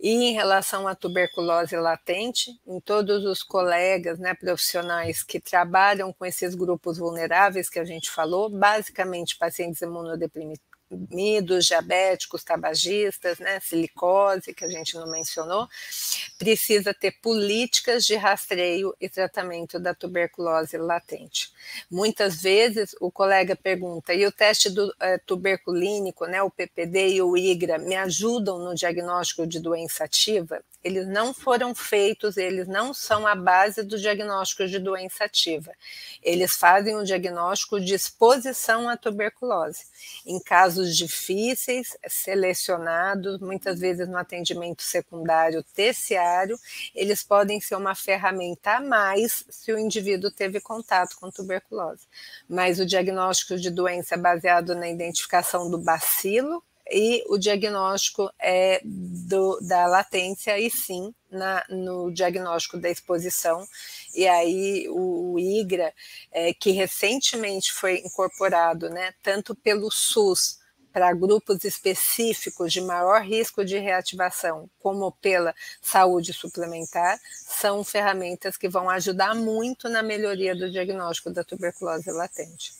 E 0.00 0.10
em 0.10 0.32
relação 0.32 0.86
à 0.86 0.94
tuberculose 0.94 1.76
latente, 1.76 2.60
em 2.66 2.80
todos 2.80 3.24
os 3.24 3.42
colegas 3.42 4.18
né, 4.18 4.32
profissionais 4.32 5.24
que 5.24 5.40
trabalham 5.40 6.12
com 6.12 6.24
esses 6.24 6.54
grupos 6.54 6.98
vulneráveis 6.98 7.68
que 7.68 7.80
a 7.80 7.84
gente 7.84 8.10
falou, 8.10 8.48
basicamente 8.48 9.36
pacientes 9.36 9.82
imunodeprimidos 9.82 10.67
deprimidos, 10.90 11.66
diabéticos, 11.66 12.42
tabagistas, 12.42 13.38
né, 13.38 13.60
silicose, 13.60 14.54
que 14.54 14.64
a 14.64 14.68
gente 14.68 14.94
não 14.94 15.06
mencionou, 15.10 15.68
precisa 16.38 16.94
ter 16.94 17.12
políticas 17.20 18.04
de 18.04 18.14
rastreio 18.16 18.94
e 19.00 19.08
tratamento 19.08 19.78
da 19.78 19.94
tuberculose 19.94 20.78
latente. 20.78 21.52
Muitas 21.90 22.40
vezes 22.40 22.94
o 23.00 23.10
colega 23.10 23.54
pergunta, 23.54 24.14
e 24.14 24.24
o 24.26 24.32
teste 24.32 24.70
do 24.70 24.94
é, 25.00 25.18
tuberculínico, 25.18 26.26
né, 26.26 26.42
o 26.42 26.50
PPD 26.50 27.14
e 27.14 27.22
o 27.22 27.36
IGRA, 27.36 27.78
me 27.78 27.96
ajudam 27.96 28.58
no 28.58 28.74
diagnóstico 28.74 29.46
de 29.46 29.60
doença 29.60 30.04
ativa? 30.04 30.62
eles 30.82 31.08
não 31.08 31.34
foram 31.34 31.74
feitos, 31.74 32.36
eles 32.36 32.68
não 32.68 32.94
são 32.94 33.26
a 33.26 33.34
base 33.34 33.82
do 33.82 33.98
diagnóstico 33.98 34.66
de 34.66 34.78
doença 34.78 35.24
ativa. 35.24 35.72
Eles 36.22 36.52
fazem 36.52 36.96
o 36.96 37.04
diagnóstico 37.04 37.80
de 37.80 37.94
exposição 37.94 38.88
à 38.88 38.96
tuberculose. 38.96 39.84
Em 40.24 40.40
casos 40.78 40.96
difíceis, 40.96 41.96
selecionados, 42.06 43.40
muitas 43.40 43.80
vezes 43.80 44.08
no 44.08 44.16
atendimento 44.16 44.82
secundário 44.82 45.62
terciário, 45.74 46.56
eles 46.94 47.22
podem 47.22 47.60
ser 47.60 47.74
uma 47.74 47.94
ferramenta 47.94 48.76
a 48.76 48.80
mais 48.80 49.44
se 49.50 49.72
o 49.72 49.78
indivíduo 49.78 50.30
teve 50.30 50.60
contato 50.60 51.16
com 51.18 51.30
tuberculose. 51.30 52.06
Mas 52.48 52.78
o 52.78 52.86
diagnóstico 52.86 53.56
de 53.56 53.70
doença 53.70 54.14
é 54.14 54.18
baseado 54.18 54.74
na 54.74 54.88
identificação 54.88 55.70
do 55.70 55.78
bacilo, 55.78 56.62
e 56.90 57.22
o 57.28 57.36
diagnóstico 57.36 58.30
é 58.38 58.80
do, 58.82 59.60
da 59.60 59.86
latência, 59.86 60.58
e 60.58 60.70
sim, 60.70 61.14
na, 61.30 61.62
no 61.68 62.10
diagnóstico 62.10 62.78
da 62.78 62.88
exposição. 62.88 63.66
E 64.14 64.26
aí 64.26 64.88
o, 64.88 65.34
o 65.34 65.38
IGRA, 65.38 65.92
é, 66.32 66.54
que 66.54 66.70
recentemente 66.70 67.72
foi 67.72 67.98
incorporado, 67.98 68.88
né, 68.88 69.12
tanto 69.22 69.54
pelo 69.54 69.90
SUS 69.90 70.58
para 70.92 71.12
grupos 71.12 71.64
específicos 71.64 72.72
de 72.72 72.80
maior 72.80 73.22
risco 73.22 73.64
de 73.64 73.78
reativação, 73.78 74.68
como 74.80 75.12
pela 75.12 75.54
saúde 75.80 76.32
suplementar, 76.32 77.18
são 77.46 77.84
ferramentas 77.84 78.56
que 78.56 78.68
vão 78.68 78.88
ajudar 78.90 79.34
muito 79.34 79.88
na 79.88 80.02
melhoria 80.02 80.54
do 80.54 80.70
diagnóstico 80.70 81.30
da 81.30 81.44
tuberculose 81.44 82.10
latente. 82.10 82.72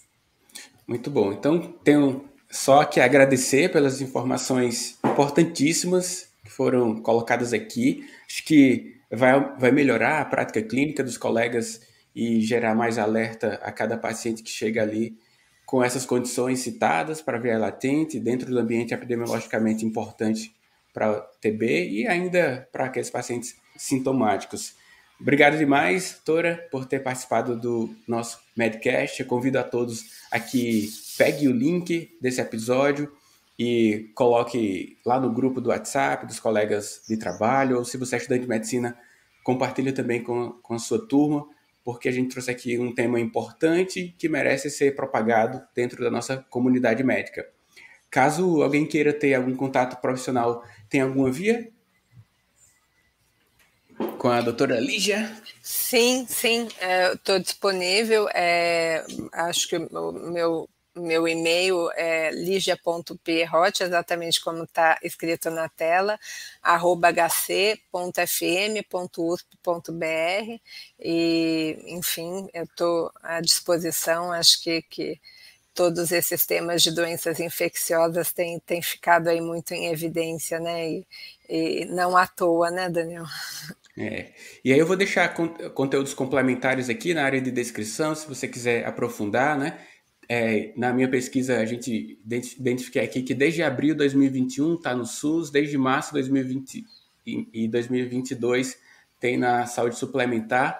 Muito 0.87 1.11
bom. 1.11 1.33
Então, 1.33 1.61
tenho 1.85 2.29
só 2.51 2.85
que 2.85 3.01
agradecer 3.01 3.71
pelas 3.71 4.01
informações 4.01 4.99
importantíssimas 5.05 6.29
que 6.43 6.51
foram 6.51 7.03
colocadas 7.03 7.53
aqui. 7.53 8.09
Acho 8.27 8.43
que 8.45 8.97
vai, 9.11 9.59
vai 9.59 9.71
melhorar 9.71 10.21
a 10.21 10.25
prática 10.25 10.63
clínica 10.63 11.05
dos 11.05 11.19
colegas 11.19 11.83
e 12.15 12.41
gerar 12.41 12.75
mais 12.75 12.99
alerta 12.99 13.61
a 13.63 13.71
cada 13.71 13.99
paciente 13.99 14.43
que 14.43 14.51
chega 14.51 14.83
ali 14.83 15.19
com 15.69 15.85
essas 15.85 16.07
condições 16.07 16.61
citadas 16.61 17.21
para 17.21 17.37
via 17.37 17.59
latente, 17.59 18.19
dentro 18.19 18.51
do 18.51 18.59
ambiente 18.59 18.95
epidemiologicamente 18.95 19.85
importante 19.85 20.51
para 20.95 21.21
TB 21.43 21.91
e 21.91 22.07
ainda 22.07 22.67
para 22.73 22.87
aqueles 22.87 23.11
pacientes 23.11 23.55
sintomáticos. 23.77 24.75
Obrigado 25.21 25.59
demais, 25.59 26.23
doutora, 26.25 26.67
por 26.71 26.87
ter 26.87 27.01
participado 27.01 27.55
do 27.55 27.95
nosso 28.09 28.41
Medcast. 28.57 29.21
Eu 29.21 29.27
convido 29.27 29.59
a 29.59 29.63
todos 29.63 30.07
a 30.31 30.41
que 30.41 30.89
pegue 31.19 31.47
o 31.47 31.53
link 31.53 32.17
desse 32.19 32.41
episódio 32.41 33.13
e 33.59 34.11
coloque 34.15 34.97
lá 35.05 35.21
no 35.21 35.31
grupo 35.31 35.61
do 35.61 35.69
WhatsApp 35.69 36.27
dos 36.27 36.41
colegas 36.41 37.03
de 37.07 37.19
trabalho, 37.19 37.77
ou 37.77 37.85
se 37.85 37.99
você 37.99 38.15
é 38.15 38.19
estudante 38.19 38.45
de 38.45 38.49
medicina, 38.49 38.97
compartilhe 39.45 39.93
também 39.93 40.23
com, 40.23 40.53
com 40.63 40.73
a 40.73 40.79
sua 40.79 41.07
turma, 41.07 41.47
porque 41.89 42.07
a 42.07 42.13
gente 42.13 42.29
trouxe 42.29 42.51
aqui 42.51 42.79
um 42.79 42.95
tema 42.95 43.19
importante 43.19 44.15
que 44.19 44.29
merece 44.29 44.69
ser 44.69 44.95
propagado 44.95 45.67
dentro 45.75 46.05
da 46.05 46.11
nossa 46.11 46.37
comunidade 46.51 47.03
médica. 47.03 47.49
Caso 48.11 48.63
alguém 48.63 48.85
queira 48.85 49.11
ter 49.11 49.33
algum 49.33 49.57
contato 49.57 49.99
profissional, 49.99 50.63
tem 50.91 51.01
alguma 51.01 51.33
via? 51.33 51.73
com 54.19 54.29
a 54.29 54.43
doutora 54.43 54.79
Lígia? 54.79 55.35
Sim, 55.63 56.27
sim, 56.29 56.69
estou 57.15 57.37
é, 57.37 57.39
disponível. 57.39 58.29
É, 58.35 59.03
acho 59.33 59.67
que 59.67 59.77
o 59.79 60.13
meu, 60.31 60.69
meu 60.99 61.27
e-mail 61.27 61.91
é 61.93 62.31
ligia.pierrote, 62.31 63.83
exatamente 63.83 64.43
como 64.43 64.65
está 64.65 64.99
escrito 65.03 65.51
na 65.51 65.69
tela, 65.69 66.19
arroba 66.63 67.09
hc.fm.usp.br 67.11 67.89
e, 70.99 71.79
enfim, 71.87 72.49
eu 72.53 72.65
estou 72.65 73.11
à 73.23 73.41
disposição, 73.41 74.33
acho 74.33 74.63
que, 74.63 74.83
que 74.83 75.21
todos 75.75 76.11
esses 76.11 76.45
temas 76.45 76.83
de 76.83 76.91
doenças 76.91 77.39
infecciosas 77.39 78.33
têm, 78.33 78.59
têm 78.61 78.83
ficado 78.83 79.29
aí 79.29 79.41
muito 79.41 79.73
em 79.73 79.87
evidência, 79.87 80.59
né, 80.59 80.91
e, 80.91 81.07
e 81.49 81.85
não 81.85 82.17
à 82.17 82.27
toa, 82.27 82.71
né, 82.71 82.89
Daniel? 82.89 83.25
É. 83.97 84.33
E 84.65 84.73
aí 84.73 84.79
eu 84.79 84.87
vou 84.87 84.97
deixar 84.97 85.35
conteúdos 85.75 86.15
complementares 86.15 86.89
aqui 86.89 87.13
na 87.13 87.25
área 87.25 87.41
de 87.41 87.51
descrição, 87.51 88.15
se 88.15 88.29
você 88.29 88.47
quiser 88.47 88.87
aprofundar, 88.87 89.59
né? 89.59 89.79
É, 90.29 90.73
na 90.77 90.93
minha 90.93 91.09
pesquisa, 91.09 91.59
a 91.59 91.65
gente 91.65 92.21
identifiquei 92.27 93.03
aqui 93.03 93.23
que 93.23 93.35
desde 93.35 93.63
abril 93.63 93.95
de 93.95 93.99
2021 93.99 94.75
está 94.75 94.95
no 94.95 95.07
SUS, 95.07 95.51
desde 95.51 95.79
março 95.79 96.11
de 96.11 96.21
2020 96.21 96.85
e 97.27 97.69
2022 97.69 98.79
tem 99.21 99.37
na 99.37 99.67
saúde 99.67 99.97
suplementar, 99.97 100.79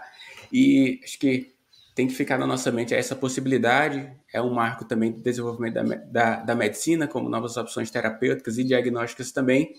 e 0.53 1.01
acho 1.03 1.19
que 1.19 1.53
tem 1.95 2.07
que 2.07 2.15
ficar 2.15 2.39
na 2.39 2.47
nossa 2.47 2.71
mente 2.71 2.95
essa 2.95 3.17
possibilidade, 3.17 4.09
é 4.33 4.41
um 4.41 4.55
marco 4.55 4.85
também 4.85 5.11
de 5.11 5.19
desenvolvimento 5.19 5.75
da, 5.75 5.83
da, 5.83 6.37
da 6.37 6.55
medicina, 6.55 7.09
como 7.09 7.29
novas 7.29 7.57
opções 7.57 7.91
terapêuticas 7.91 8.57
e 8.57 8.65
diagnósticas 8.65 9.33
também. 9.33 9.75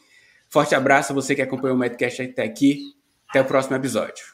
Forte 0.50 0.76
abraço 0.76 1.14
a 1.14 1.16
você 1.16 1.34
que 1.34 1.42
acompanhou 1.42 1.78
o 1.78 1.80
Medcast 1.80 2.22
até 2.22 2.44
aqui. 2.44 2.94
Até 3.30 3.42
o 3.42 3.46
próximo 3.46 3.76
episódio. 3.76 4.26